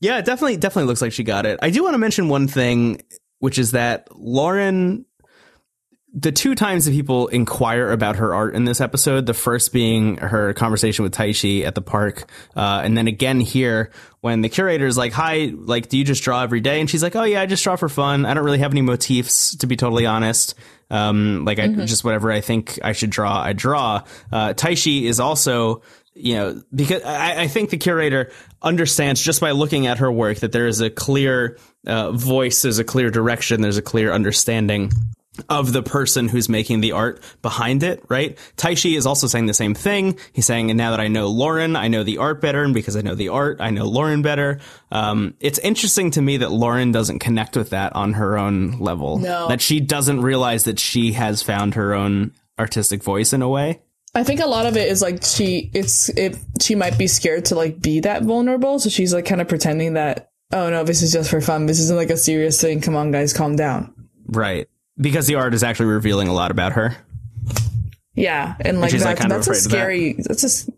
[0.00, 1.58] Yeah, it definitely, definitely looks like she got it.
[1.62, 3.02] I do want to mention one thing,
[3.40, 5.04] which is that Lauren,
[6.12, 10.16] the two times that people inquire about her art in this episode, the first being
[10.16, 13.90] her conversation with Taishi at the park, uh, and then again here
[14.20, 17.02] when the curator is like, "Hi, like, do you just draw every day?" And she's
[17.02, 18.26] like, "Oh yeah, I just draw for fun.
[18.26, 20.54] I don't really have any motifs, to be totally honest.
[20.90, 24.02] Um, like, I just whatever I think I should draw, I draw."
[24.32, 25.82] Uh, Taishi is also
[26.12, 30.38] you know, because I, I think the curator understands just by looking at her work
[30.38, 31.56] that there is a clear
[31.86, 34.90] uh, voice, there's a clear direction, there's a clear understanding
[35.48, 38.36] of the person who's making the art behind it, right?
[38.56, 40.18] Taishi is also saying the same thing.
[40.32, 42.96] He's saying, and now that I know Lauren, I know the art better, and because
[42.96, 44.60] I know the art, I know Lauren better.
[44.90, 49.18] Um, it's interesting to me that Lauren doesn't connect with that on her own level.
[49.18, 49.48] No.
[49.48, 53.80] That she doesn't realize that she has found her own artistic voice in a way.
[54.14, 57.46] I think a lot of it is like she it's it she might be scared
[57.46, 61.02] to like be that vulnerable, so she's like kind of pretending that oh no, this
[61.02, 61.66] is just for fun.
[61.66, 62.80] This isn't like a serious thing.
[62.80, 63.94] Come on, guys, calm down.
[64.26, 64.68] Right.
[65.00, 66.96] Because the art is actually revealing a lot about her.
[68.14, 69.62] Yeah, and like like, that, of that's a of that.
[69.62, 70.12] scary.
[70.18, 70.70] That's a s-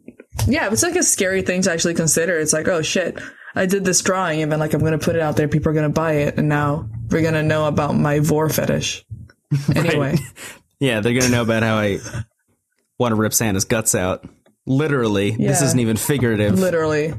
[0.47, 2.39] yeah, it's like a scary thing to actually consider.
[2.39, 3.19] It's like oh shit,
[3.55, 5.75] I did this drawing and then like I'm gonna put it out there, people are
[5.75, 9.05] gonna buy it, and now we're gonna know about my vore fetish.
[9.77, 10.17] Anyway,
[10.81, 11.99] Yeah, they're gonna know about how I
[12.99, 14.25] want to rip Santa's guts out.
[14.67, 16.59] Literally, this isn't even figurative.
[16.59, 17.13] literally,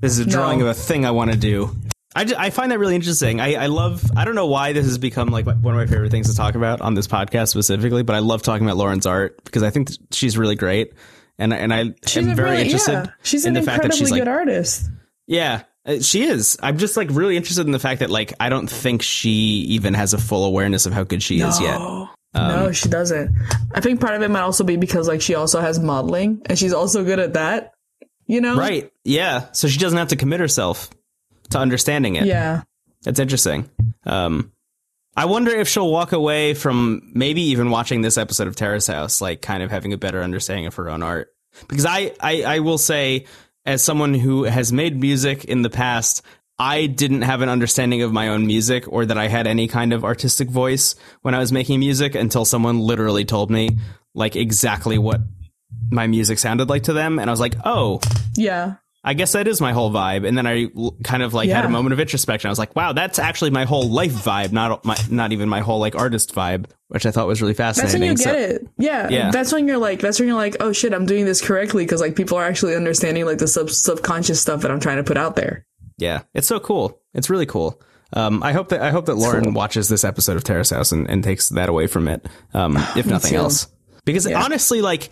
[0.00, 0.66] This is a drawing No.
[0.66, 1.76] of a thing I want to do.
[2.18, 3.40] I, ju- I find that really interesting.
[3.40, 4.04] I, I love.
[4.16, 6.54] I don't know why this has become like one of my favorite things to talk
[6.56, 9.88] about on this podcast specifically, but I love talking about Lauren's art because I think
[9.88, 10.94] th- she's really great,
[11.38, 13.92] and and I she's am very really, interested yeah, she's in an the fact that
[13.92, 14.90] incredibly she's like good artist.
[15.26, 15.62] yeah.
[15.86, 16.58] uh, She is.
[16.60, 19.30] I'm just like really interested in the fact that like I don't think she
[19.68, 21.76] even has a full awareness of how good she is yet.
[21.80, 23.34] Um, no, she doesn't.
[23.74, 26.58] I think part of it might also be because like she also has modeling and
[26.58, 27.74] she's also good at that.
[28.26, 28.56] You know?
[28.58, 28.92] Right.
[29.04, 29.50] Yeah.
[29.52, 30.90] So she doesn't have to commit herself
[31.50, 32.26] to understanding it.
[32.26, 32.62] Yeah.
[33.02, 33.68] That's interesting.
[34.04, 34.52] Um,
[35.16, 39.20] I wonder if she'll walk away from maybe even watching this episode of Terrace House,
[39.20, 41.32] like kind of having a better understanding of her own art.
[41.68, 43.26] Because I, I, I will say,
[43.64, 46.22] as someone who has made music in the past,
[46.58, 49.92] I didn't have an understanding of my own music or that I had any kind
[49.92, 53.78] of artistic voice when I was making music until someone literally told me
[54.14, 55.20] like exactly what
[55.90, 57.18] my music sounded like to them.
[57.18, 58.00] And I was like, oh,
[58.36, 58.76] Yeah.
[59.08, 60.28] I guess that is my whole vibe.
[60.28, 60.66] And then I
[61.02, 62.48] kind of like had a moment of introspection.
[62.48, 65.60] I was like, wow, that's actually my whole life vibe, not my, not even my
[65.60, 68.00] whole like artist vibe, which I thought was really fascinating.
[68.00, 68.68] That's when you So- get it.
[68.76, 69.08] Yeah.
[69.08, 69.30] Yeah.
[69.30, 72.02] That's when you're like, that's when you're like, oh shit, I'm doing this correctly because
[72.02, 75.16] like people are actually understanding like the sub- subconscious stuff that I'm trying to put
[75.16, 75.64] out there.
[75.96, 77.00] yeah, it's so cool.
[77.14, 77.80] It's really cool.
[78.12, 79.52] Um, I hope that I hope that Lauren cool.
[79.54, 83.06] watches this episode of Terrace House and, and takes that away from it, um, if
[83.16, 83.68] nothing else.
[84.04, 84.42] Because Yeah.
[84.42, 85.10] honestly, like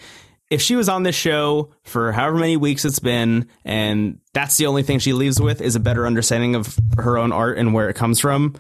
[0.51, 4.67] if she was on this show for however many weeks it's been, and that's the
[4.67, 7.89] only thing she leaves with is a better understanding of her own art and where
[7.89, 8.55] it comes from,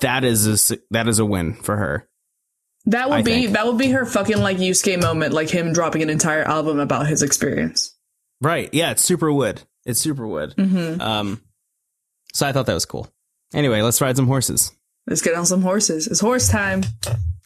[0.00, 2.08] that is a, that is a win for her.
[2.86, 3.52] That would I be think.
[3.52, 7.06] that would be her fucking like Yusuke moment, like him dropping an entire album about
[7.06, 7.96] his experience.
[8.40, 8.68] Right.
[8.72, 9.62] Yeah, it's super wood.
[9.86, 10.54] It's super wood.
[10.56, 11.00] Mm-hmm.
[11.00, 11.40] Um,
[12.34, 13.08] so I thought that was cool.
[13.54, 14.72] Anyway, let's ride some horses.
[15.06, 16.08] Let's get on some horses.
[16.08, 16.82] It's horse time.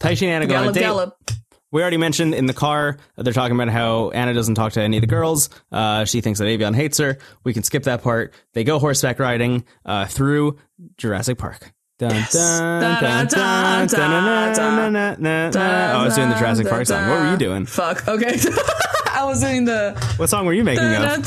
[0.00, 1.30] Taishi and Anna go on a Gallop, gallop
[1.72, 4.82] we already mentioned in the car, uh, they're talking about how Anna doesn't talk to
[4.82, 5.50] any of the girls.
[5.72, 7.18] Uh, she thinks that Avion hates her.
[7.44, 8.32] We can skip that part.
[8.52, 10.58] They go horseback riding uh, through
[10.96, 11.72] Jurassic Park.
[15.56, 17.08] Oh, I was doing the Jurassic Park song.
[17.08, 17.64] What were you doing?
[17.66, 18.06] Fuck.
[18.06, 18.38] Okay.
[19.10, 19.98] I was doing the.
[20.18, 21.20] What song were you making up?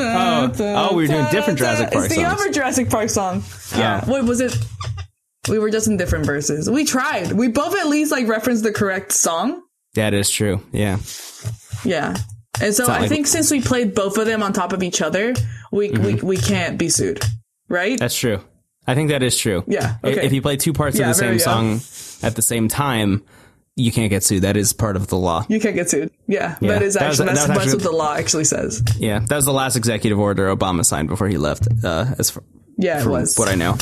[0.00, 2.06] Oh, oh, we were doing different Jurassic Park.
[2.06, 3.44] It's the other Jurassic Park song.
[3.76, 4.02] Yeah.
[4.04, 4.12] Oh.
[4.14, 4.56] Wait, was it?
[5.48, 6.70] We were just in different verses.
[6.70, 7.32] We tried.
[7.32, 9.62] We both at least like referenced the correct song.
[9.94, 10.62] That is true.
[10.72, 10.98] Yeah.
[11.84, 12.16] Yeah.
[12.60, 15.02] And so I like- think since we played both of them on top of each
[15.02, 15.34] other,
[15.72, 16.04] we Mm-hmm.
[16.04, 17.22] we we can't be sued,
[17.68, 17.98] right?
[17.98, 18.40] That's true.
[18.86, 19.64] I think that is true.
[19.66, 20.24] Yeah, okay.
[20.26, 21.80] If you play two parts Yeah, of the same song
[22.22, 23.22] at the same time,
[23.76, 24.42] you can't get sued.
[24.42, 25.44] That is part of the law.
[25.48, 26.10] you can't get sued.
[26.28, 28.14] Yeah, Yeah, that is that was- actually that that's, was that's actually- what the law
[28.14, 28.82] actually says.
[28.98, 31.66] Yeah, that was the last executive order Obama signed before he left.
[31.82, 32.42] Uh, as far,
[32.76, 33.36] Yeah, it was.
[33.38, 33.76] what I know.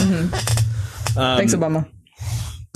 [1.14, 1.88] Thanks, Obama.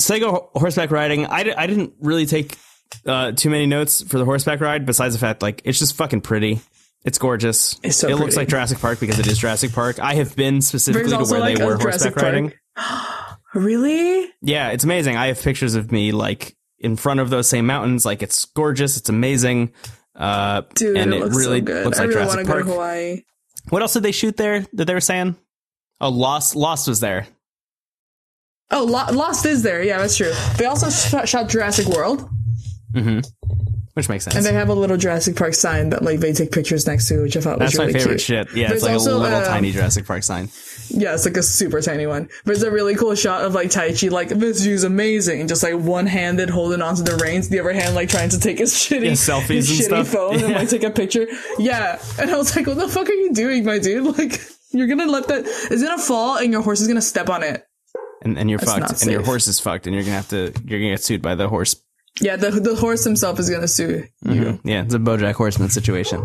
[0.09, 1.26] They go ho- horseback riding.
[1.26, 2.59] I, I didn't really take
[3.07, 6.20] uh, too many notes for the horseback ride, besides the fact like it's just fucking
[6.22, 6.61] pretty.
[7.05, 7.78] It's gorgeous.
[7.82, 10.01] It's so it looks like Jurassic Park because it is Jurassic Park.
[10.01, 12.53] I have been specifically There's to where like they were Jurassic horseback riding.
[13.55, 14.28] Really?
[14.43, 15.16] Yeah, it's amazing.
[15.16, 18.05] I have pictures of me like in front of those same mountains.
[18.05, 19.72] Like it's gorgeous, it's amazing.
[20.16, 21.85] Uh, Dude, and it, looks really so good.
[21.85, 22.66] looks I like really Jurassic want to go Park.
[22.66, 23.22] to Hawaii.
[23.68, 25.37] What else did they shoot there that they were saying?
[26.01, 26.57] Oh, Lost.
[26.57, 27.28] Lost was there.
[28.77, 29.83] Oh, Lo- Lost is there.
[29.83, 30.33] Yeah, that's true.
[30.59, 32.29] They also shot, shot Jurassic World,
[33.95, 34.35] Which makes sense.
[34.37, 37.22] and they have a little Jurassic Park sign that like they take pictures next to,
[37.22, 38.49] which I thought That's was really my favorite cute.
[38.49, 38.53] shit.
[38.57, 40.49] Yeah, There's it's like a little uh, tiny Jurassic Park sign.
[40.89, 42.29] Yeah, it's like a super tiny one.
[42.45, 45.47] But it's a really cool shot of like Taishi, like, this view's amazing.
[45.49, 48.59] Just like one handed holding onto the reins, the other hand like trying to take
[48.59, 50.09] his shitty, Yeah, selfies his and shitty stuff.
[50.09, 51.27] phone and like take a picture.
[51.59, 52.03] Yeah.
[52.18, 54.18] And I was like, what the fuck are you doing, my dude?
[54.18, 54.41] Like,
[54.72, 57.64] you're gonna let that, it's gonna fall and your horse is gonna step on it.
[58.25, 58.81] And, and you're fucked.
[58.81, 59.87] not And your horse is fucked.
[59.87, 60.53] And you're gonna have to.
[60.64, 61.77] You're gonna get sued by the horse.
[62.20, 64.61] Yeah, the, the horse himself is gonna sue you.
[64.64, 66.25] Yeah, it's a BoJack Horseman situation.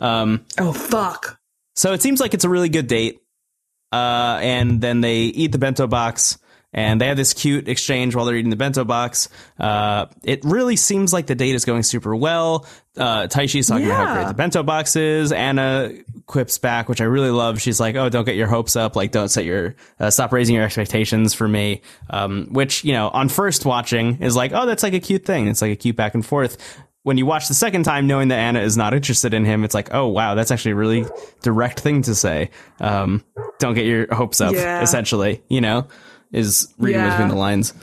[0.00, 1.38] Um, Oh, fuck.
[1.74, 3.20] So it seems like it's a really good date.
[3.92, 6.38] Uh, and then they eat the bento box
[6.78, 9.28] and they have this cute exchange while they're eating the bento box.
[9.58, 12.66] Uh, it really seems like the date is going super well.
[12.96, 14.14] Uh, Taishi's talking about how Yeah.
[14.14, 15.30] great the bento box is.
[15.32, 15.90] Anna
[16.26, 17.60] quips back, which I really love.
[17.60, 18.96] She's like, Oh, don't get your hopes up.
[18.96, 21.82] Like, don't set your, uh, stop raising your expectations for me.
[22.10, 25.46] Um, which, you know, on first watching is like, Oh, that's like a cute thing.
[25.48, 26.56] It's like a cute back and forth
[27.04, 29.72] when you watch the second time knowing that Anna is not interested in him, it's
[29.74, 31.06] like, oh wow, that's actually a really
[31.40, 32.50] direct thing to say.
[32.80, 33.24] Um,
[33.58, 34.82] don't get your hopes up, Yeah.
[34.82, 35.86] essentially, you know,
[36.32, 37.10] is reading Yeah.
[37.10, 37.74] between the lines.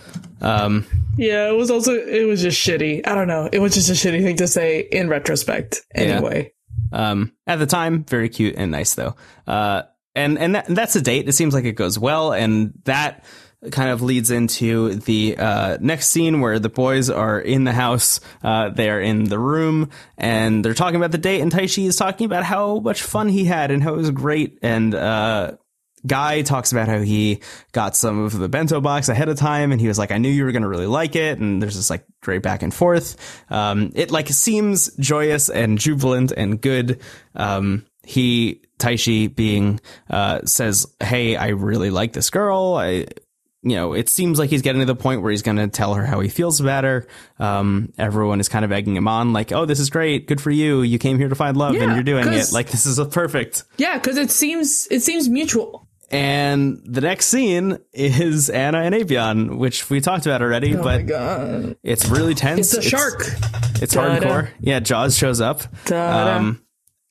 [0.41, 0.85] Um,
[1.17, 3.07] Yeah, it was also, it was just shitty.
[3.07, 3.49] I don't know.
[3.51, 5.81] It was just a shitty thing to say in retrospect.
[5.93, 6.51] Anyway.
[6.91, 9.15] um, at the time, very cute and nice though.
[9.47, 9.83] Uh,
[10.13, 11.27] and, and, that, and that's the date.
[11.27, 12.31] It seems like it goes well.
[12.33, 13.23] And that
[13.71, 18.19] kind of leads into the, uh, next scene where the boys are in the house.
[18.43, 22.25] Uh, they're in the room and they're talking about the date and Taishi is talking
[22.25, 24.59] about how much fun he had and how it was great.
[24.61, 25.53] And, uh,
[26.05, 27.41] Guy talks about how he
[27.71, 30.29] got some of the bento box ahead of time and he was like, I knew
[30.29, 31.39] you were going to really like it.
[31.39, 33.43] And there's this like great back and forth.
[33.49, 37.01] Um, it like seems joyous and jubilant and good.
[37.35, 39.79] Um, he, Taishi being,
[40.09, 42.75] uh, says, Hey, I really like this girl.
[42.75, 43.05] I,
[43.65, 45.95] you know, it seems like he's getting to the point where he's going to tell
[45.95, 47.07] her how he feels about her.
[47.39, 50.51] Um, everyone is kind of egging him on, like, "Oh, this is great, good for
[50.51, 50.83] you.
[50.83, 52.53] You came here to find love, and you're doing it.
[52.53, 55.84] Like, this is a perfect." Yeah, because it seems, it seems mutual.
[56.16, 61.78] And the next scene is Anna and Avion, which we talked about already, Oh but
[61.84, 62.74] it's really tense.
[62.74, 63.22] It's a shark.
[63.82, 64.26] It's Da-da.
[64.26, 64.49] hardcore.
[64.59, 65.61] Yeah, Jaws shows up.
[65.91, 66.61] Um,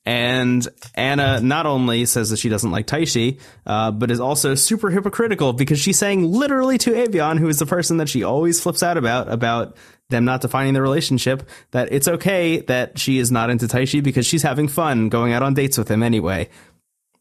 [0.07, 4.91] and Anna not only says that she doesn't like Taishi, uh, but is also super
[4.91, 8.83] hypocritical because she's saying literally to Avion, who is the person that she always flips
[8.83, 9.77] out about, about
[10.11, 14.27] them not defining their relationship, that it's okay that she is not into Taishi because
[14.27, 16.49] she's having fun going out on dates with him anyway.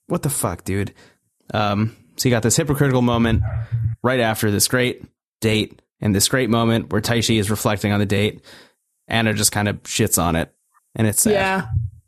[0.08, 0.94] What the fuck, dude?
[1.54, 3.42] Um, so you got this hypocritical moment
[4.04, 5.04] right after this great
[5.42, 8.42] date and this great moment where Taishi is reflecting on the date.
[9.08, 10.54] Anna just kind of shits on it.
[10.96, 11.32] And it's sad.
[11.34, 11.66] Yeah.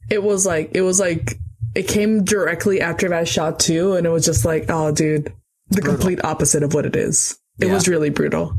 [0.09, 1.39] It was like, it was like,
[1.73, 5.33] it came directly after that shot too, and it was just like, oh, dude,
[5.69, 7.37] the complete opposite of what it is.
[7.59, 7.73] It Yeah.
[7.73, 8.55] was really brutal.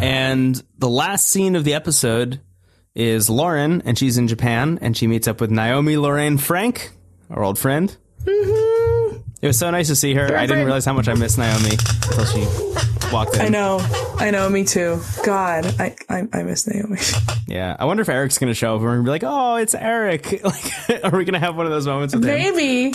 [0.00, 2.40] And the last scene of the episode
[2.94, 6.90] is Lauren, and she's in Japan, and she meets up with Naomi Lorraine Frank,
[7.30, 7.94] our old friend.
[8.24, 9.18] Mm-hmm.
[9.42, 10.36] It was so nice to see her.
[10.36, 13.42] I didn't realize how much I missed Naomi until she walked in.
[13.42, 13.80] I know.
[14.18, 15.00] I know, me too.
[15.24, 16.98] God, I, I, I miss Naomi.
[17.48, 19.24] Yeah, I wonder if Eric's going to show up and we're going to be like,
[19.24, 22.30] "Oh, it's Eric." Like, are we going to have one of those moments with him?
[22.30, 22.94] Maybe.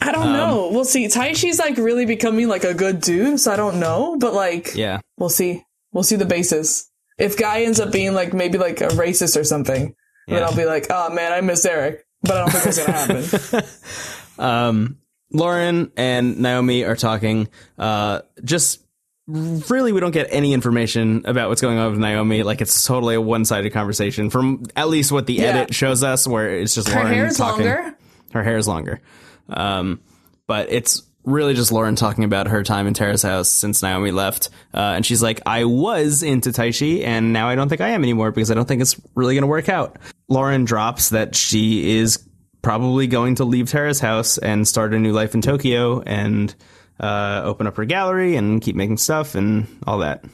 [0.00, 0.70] I don't um, know.
[0.72, 1.06] We'll see.
[1.06, 4.16] Taishi's like really becoming like a good dude, so I don't know.
[4.18, 5.64] But like, Yeah, we'll see.
[5.92, 6.88] We'll see the basis.
[7.18, 9.94] If Guy ends up being like maybe like a racist or something,
[10.28, 12.06] then I'll be like, oh man, I miss Eric.
[12.22, 13.68] But I don't think that's gonna happen.
[14.40, 14.96] um,
[15.32, 17.48] Lauren and Naomi are talking.
[17.78, 18.80] Uh, just
[19.26, 22.42] really, we don't get any information about what's going on with Naomi.
[22.42, 25.44] Like it's totally a one-sided conversation from at least what the Yeah.
[25.44, 27.66] edit shows us, where it's just Her Lauren hair is talking.
[27.66, 27.96] longer.
[28.32, 29.00] Her hair is longer.
[29.48, 30.00] Um,
[30.48, 34.48] but it's really just Lauren talking about her time in Terrace House since Naomi left.
[34.74, 38.02] Uh, and she's like, I was into Taishi and now I don't think I am
[38.02, 39.98] anymore because I don't think it's really going to work out.
[40.28, 42.24] Lauren drops that she is
[42.62, 46.54] probably going to leave Terrace House and start a new life in Tokyo and,
[46.98, 50.24] uh, open up her gallery and keep making stuff and all that.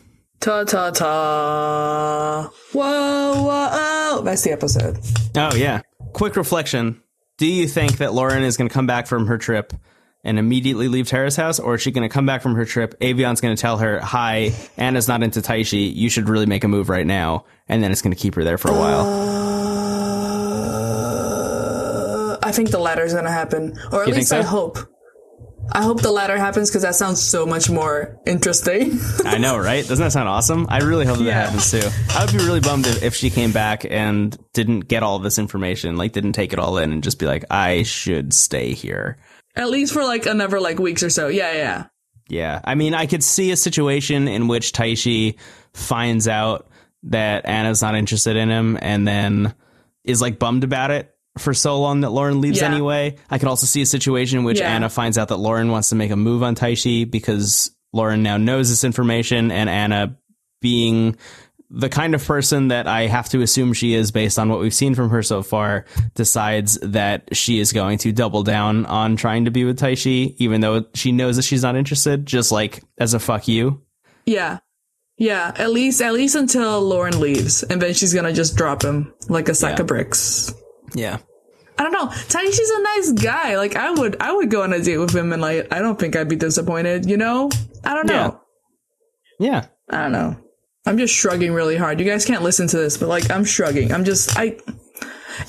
[0.41, 2.51] Ta ta ta.
[2.73, 4.23] Whoa, whoa.
[4.23, 4.99] That's the episode.
[5.37, 5.81] Oh yeah.
[6.13, 7.03] Quick reflection.
[7.39, 9.73] Do you think that Lauren is going to come back from her trip
[10.25, 12.95] and immediately leave Terrace House, or is she going to come back from her trip?
[13.01, 15.95] Avion's going to tell her, "Hi, Anna's not into Taishi.
[15.95, 18.43] You should really make a move right now," and then it's going to keep her
[18.43, 19.01] there for a while.
[19.01, 19.36] Uh,
[22.47, 24.79] I think the latter is gonna happen, or at You least I hope.
[25.73, 29.01] I hope the latter happens because that sounds so much more interesting.
[29.25, 29.87] I know, right?
[29.87, 30.67] Doesn't that sound awesome?
[30.71, 31.33] I really hope that, Yeah.
[31.43, 31.83] happens too.
[32.11, 35.41] I would be really bummed if, if she came back and didn't get all this
[35.41, 39.17] information, like didn't take it all in and just be like, I should stay here.
[39.57, 41.27] At least for like another like weeks or so.
[41.27, 41.87] Yeah, yeah.
[42.29, 42.61] Yeah.
[42.63, 45.37] I mean, I could see a situation in which Taishi
[45.75, 46.69] finds out
[47.05, 49.53] that Anna's not interested in him and then
[50.05, 52.71] is like bummed about it for so long that Lauren leaves Yeah.
[52.73, 53.17] anyway.
[53.31, 54.71] I could also see a situation in which Yeah.
[54.75, 58.37] Anna finds out that Lauren wants to make a move on Taishi because Lauren now
[58.37, 60.17] knows this information and Anna
[60.63, 61.17] being
[61.69, 64.73] the kind of person that I have to assume she is based on what we've
[64.73, 65.85] seen from her so far,
[66.15, 70.61] decides that she is going to double down on trying to be with Taishi, even
[70.61, 73.83] though she knows that she's not interested, just like as a fuck you.
[74.27, 74.59] Yeah.
[75.19, 79.13] Yeah, at least at least until Lauren leaves, and then she's gonna just drop him
[79.29, 79.81] like a sack Yeah.
[79.81, 80.55] of bricks.
[80.95, 81.19] Yeah.
[81.79, 82.07] I don't know.
[82.07, 83.57] Taishi's a nice guy.
[83.57, 85.99] Like I would I would go on a date with him and like I don't
[85.99, 87.51] think I'd be disappointed, you know?
[87.85, 88.41] I don't know.
[89.39, 89.67] Yeah.
[89.91, 90.37] I don't know.
[90.87, 92.01] I'm just shrugging really hard.
[92.01, 93.93] You guys can't listen to this, but like I'm shrugging.
[93.93, 94.57] I'm just I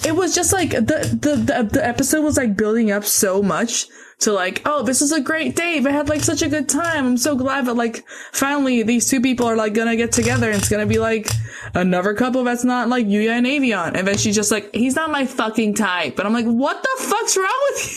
[0.06, 3.88] it was just like the the the, the episode was like building up so much
[4.20, 5.86] to like, oh, this is a great date.
[5.86, 7.06] I had like such a good time.
[7.06, 8.04] I'm so glad that like
[8.34, 11.30] finally these two people are like gonna get together and it's gonna be like
[11.76, 13.94] another couple that's not like Yuya and Avion.
[13.96, 16.18] And then she's just like, he's not my fucking type.
[16.18, 17.92] And I'm like, what the fuck's wrong with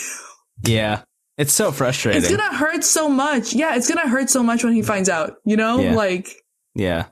[0.64, 0.72] you?
[0.72, 1.02] Yeah.
[1.38, 2.20] It's so frustrating.
[2.20, 3.54] It's gonna hurt so much.
[3.54, 5.80] Yeah, it's gonna hurt so much when he finds out, you know?
[5.80, 5.94] Yeah.
[5.94, 6.28] Like
[6.74, 7.06] yeah.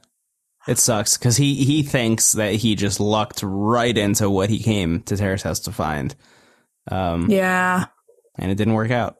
[0.66, 5.00] It sucks because he, he thinks that he just lucked right into what he came
[5.04, 6.14] to Terrace House to find.
[6.90, 7.86] Um, Yeah.
[8.38, 9.16] And it didn't work out.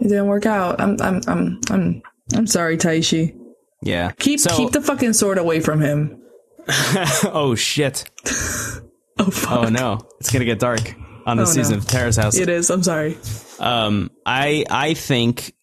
[0.00, 0.80] It didn't work out.
[0.80, 2.02] I'm I'm I'm I'm
[2.34, 3.36] I'm sorry, Taishi.
[3.82, 4.12] Yeah.
[4.12, 6.22] Keep So- keep the fucking sword away from him.
[7.24, 8.08] oh shit.
[9.20, 9.50] Oh fuck.
[9.50, 9.98] Oh no.
[10.20, 10.94] It's gonna get dark
[11.26, 11.62] on this Oh, no.
[11.62, 12.36] season of Terrace House.
[12.38, 12.70] It is.
[12.70, 13.18] I'm sorry.
[13.58, 15.54] Um, I I think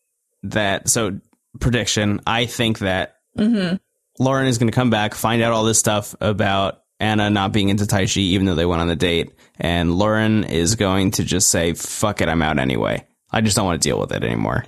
[0.44, 1.22] that so
[1.62, 2.20] prediction.
[2.28, 3.76] I think that Mm-hmm.
[4.22, 7.70] Lauren is going to come back, find out all this stuff about Anna not being
[7.70, 11.50] into Taishi, even though they went on the date, and Lauren is going to just
[11.50, 13.06] say, "Fuck it, I'm out anyway.
[13.32, 14.66] I just don't want to deal with it anymore."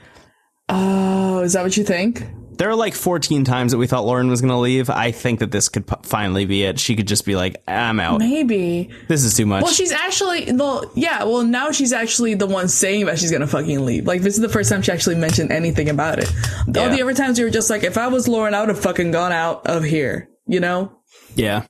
[0.69, 2.23] Oh, is that what you think?
[2.57, 4.89] There are like 14 times that we thought Lauren was going to leave.
[4.89, 6.79] I think that this could p- finally be it.
[6.79, 8.19] She could just be like, "I'm out.
[8.19, 8.89] Maybe.
[9.07, 11.23] This is too much." Well, she's actually well, yeah.
[11.23, 14.05] Well, now she's actually the one saying that she's gonna fucking leave.
[14.07, 16.29] Like this is the first time she actually mentioned anything about it.
[16.67, 18.81] All the other times you were just like, if I was Lauren, I would have
[18.81, 20.29] fucking gone out of here.
[20.47, 20.91] You know.
[21.35, 21.65] yeah.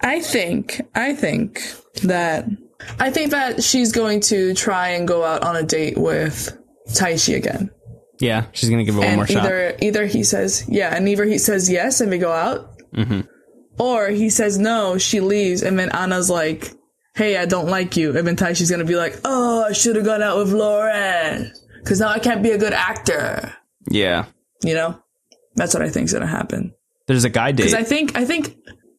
[0.00, 1.60] I think, I think
[2.02, 2.46] that,
[2.98, 6.56] I think that she's going to try and go out on a date with
[6.90, 7.70] Taishi again.
[8.20, 9.44] Yeah, she's going to give it one and more shot.
[9.44, 13.22] either, either he says, yeah, and either he says yes and we go out, Mm-hmm.
[13.80, 16.72] or he says no, she leaves, and then Anna's like,
[17.16, 18.16] hey, I don't like you.
[18.16, 21.52] And then Taishi's gonna be like, oh, I should have gone out with Lauren.
[21.84, 23.52] Cause now I can't be a good actor.
[23.90, 24.26] Yeah.
[24.62, 25.02] You know?
[25.56, 26.72] That's what I think's gonna happen.
[27.08, 27.64] There's a guy date.
[27.64, 28.56] Cause I think, I think,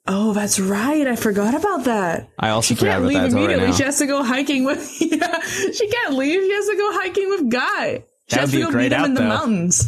[0.07, 1.07] oh, that's right.
[1.07, 2.29] I forgot about that.
[2.39, 3.77] I also She forgot can't about leave that until right immediately.
[3.77, 4.91] she has to go hiking with.
[5.01, 6.41] Yeah, she can't leave.
[6.41, 8.03] She has to go hiking with Guy.
[8.27, 9.27] She That has to be a go great meet him out, in the though.
[9.27, 9.87] mountains.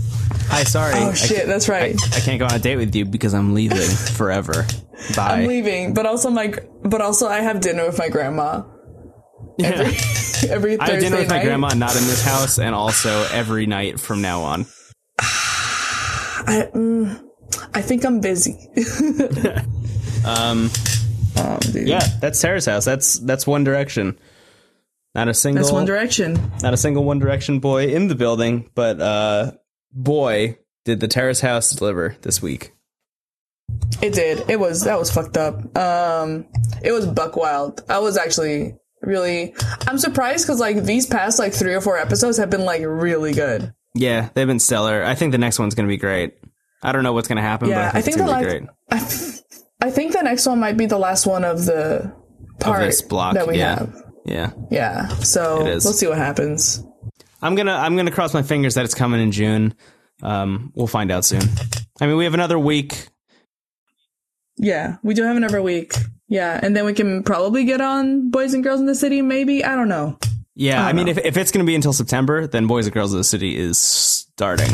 [0.49, 0.93] Hi, sorry.
[0.95, 1.95] Oh shit, that's right.
[2.15, 3.77] I can't go on a date with you because I'm leaving
[4.15, 4.65] forever.
[5.15, 5.41] Bye.
[5.41, 6.53] I'm leaving, but also my,
[6.83, 8.63] but also I have dinner with my grandma
[9.63, 13.65] every Thursday I have dinner with my grandma, not in this house, and also every
[13.65, 14.65] night from now on.
[15.19, 17.23] I, mm,
[17.73, 18.55] I think I'm busy.
[20.25, 20.69] Um,
[21.37, 21.87] um, dude.
[21.87, 22.85] yeah, that's Terrace House.
[22.85, 24.17] That's that's One Direction.
[25.15, 26.51] Not a single, That's One Direction.
[26.61, 29.51] not a single One Direction boy in the building, but uh,
[29.91, 32.73] boy, did the Terrace House deliver this week.
[34.01, 34.49] It did.
[34.49, 35.75] It was that was fucked up.
[35.77, 36.45] Um,
[36.83, 37.83] it was buck wild.
[37.89, 39.55] I was actually really.
[39.87, 43.33] I'm surprised because like these past like three or four episodes have been like really
[43.33, 43.73] good.
[43.95, 45.03] Yeah, they've been stellar.
[45.03, 46.37] I think the next one's to be great.
[46.83, 48.59] I don't know what's to happen, Yeah, but I think, it's the going to be
[48.59, 49.36] great.
[49.81, 52.13] I, think the next one might be the last one of the
[52.59, 53.79] part this block, that we yeah.
[53.79, 54.03] have.
[54.25, 54.51] Yeah.
[54.69, 55.07] Yeah.
[55.07, 56.83] So we'll see what happens.
[57.41, 59.75] I'm gonna I'm gonna cross my fingers that it's coming in June.
[60.23, 61.43] Um, we'll find out soon.
[62.01, 63.07] I mean, we have another week.
[64.57, 65.93] Yeah, we do have another week.
[66.27, 69.21] Yeah, and then we can probably get on Boys and Girls in the City.
[69.21, 70.17] Maybe I don't know.
[70.59, 71.11] Yeah, I, don't mean, know.
[71.11, 73.77] if if it's gonna be until September, then Boys and Girls of the City is
[73.77, 74.71] starting.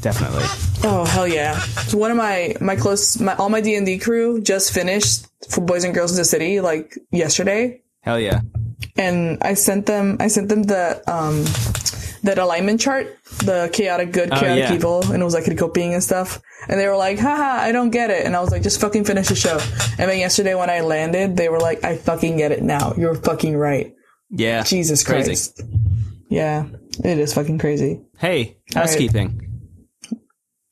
[0.00, 0.44] Definitely.
[0.84, 1.58] Oh hell yeah!
[1.88, 5.26] So one of my my close my all my D and D crew just finished
[5.50, 8.40] for Boys and Girls of the City like yesterday, Hell yeah.
[8.96, 11.44] and I sent them I sent them the um
[12.22, 14.72] that alignment chart, the chaotic good, chaotic Oh, yeah.
[14.74, 16.40] evil, and it was like copying and stuff.
[16.68, 18.24] And they were like, haha, I don't get it.
[18.24, 19.58] And I was like, just fucking finish the show.
[19.98, 22.94] And then yesterday when I landed, they were like, I fucking get it now.
[22.96, 23.94] You're fucking right.
[24.34, 24.62] Yeah.
[24.62, 25.28] Jesus Crazy.
[25.28, 25.62] Christ.
[26.28, 26.66] Yeah,
[27.04, 28.00] it is fucking crazy.
[28.18, 29.40] Hey, housekeeping.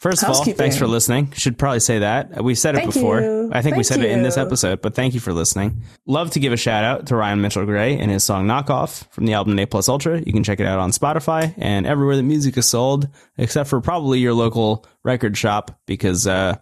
[0.02, 1.30] First of all, thanks for listening.
[1.30, 2.42] Should probably say that.
[2.42, 3.20] We've said it Thank before.
[3.20, 3.50] you.
[3.52, 5.84] I think we Thank said it in this episode, but thank you for listening.
[6.06, 9.26] Love to give a shout out to Ryan Mitchell Gray and his song Knockoff from
[9.26, 10.20] the album A Plus Ultra.
[10.20, 13.06] You can check it out on Spotify and everywhere that music is sold,
[13.38, 16.56] except for probably your local record shop because, uh,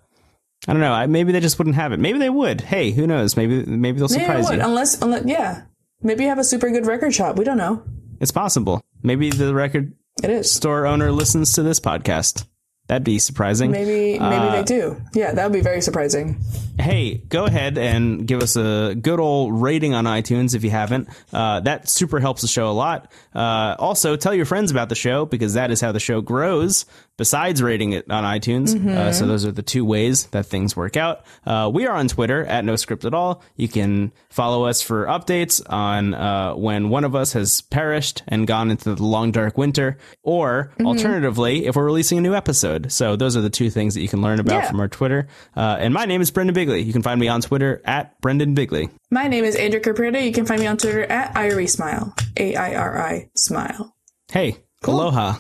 [0.69, 0.93] I don't know.
[0.93, 1.99] I, maybe they just wouldn't have it.
[1.99, 2.61] Maybe they would.
[2.61, 3.39] Hey, who knows?
[3.39, 4.57] Maybe maybe they'll surprise what?
[4.57, 4.61] you.
[4.61, 5.63] Unless, unless, yeah,
[6.03, 7.37] maybe you have a super good record shop.
[7.39, 7.83] We don't know.
[8.21, 8.81] It's possible.
[9.03, 10.53] Maybe the record It is.
[10.53, 12.47] store owner listens to this podcast.
[12.87, 13.71] That'd be surprising.
[13.71, 15.01] Maybe, maybe Uh, they do.
[15.15, 16.41] Yeah, that would be very surprising.
[16.77, 21.09] hey, go ahead and give us a good old rating on iTunes if you haven't.
[21.33, 23.13] Uh, that super helps the show a lot.
[23.33, 26.85] Uh, also, tell your friends about the show because that is how the show grows.
[27.21, 30.97] Besides rating it on iTunes, uh, so those are the two ways that things work
[30.97, 31.27] out.
[31.45, 33.43] Uh, we are on Twitter at No Script at All.
[33.57, 38.47] You can follow us for updates on uh, when one of us has perished and
[38.47, 42.91] gone into the long dark winter, or alternatively, if we're releasing a new episode.
[42.91, 44.71] So those are the two things that you can learn about Yeah.
[44.71, 45.29] from our Twitter.
[45.55, 46.81] Uh, and my name is Brendan Bigley.
[46.81, 48.89] You can find me on Twitter at Brendan Bigley.
[49.11, 50.25] My name is Andrew Capretta.
[50.25, 52.15] You can find me on Twitter at Irie Smile.
[52.39, 53.95] A I R I Smile.
[54.33, 55.35] Hey, aloha.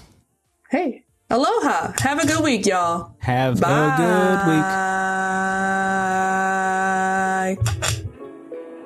[0.70, 1.92] Hey, aloha.
[1.98, 3.14] Have a good week, y'all.
[3.20, 3.94] Have Bye.
[3.94, 4.64] a good week.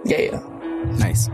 [0.07, 0.43] Yeah.
[0.99, 1.29] Nice.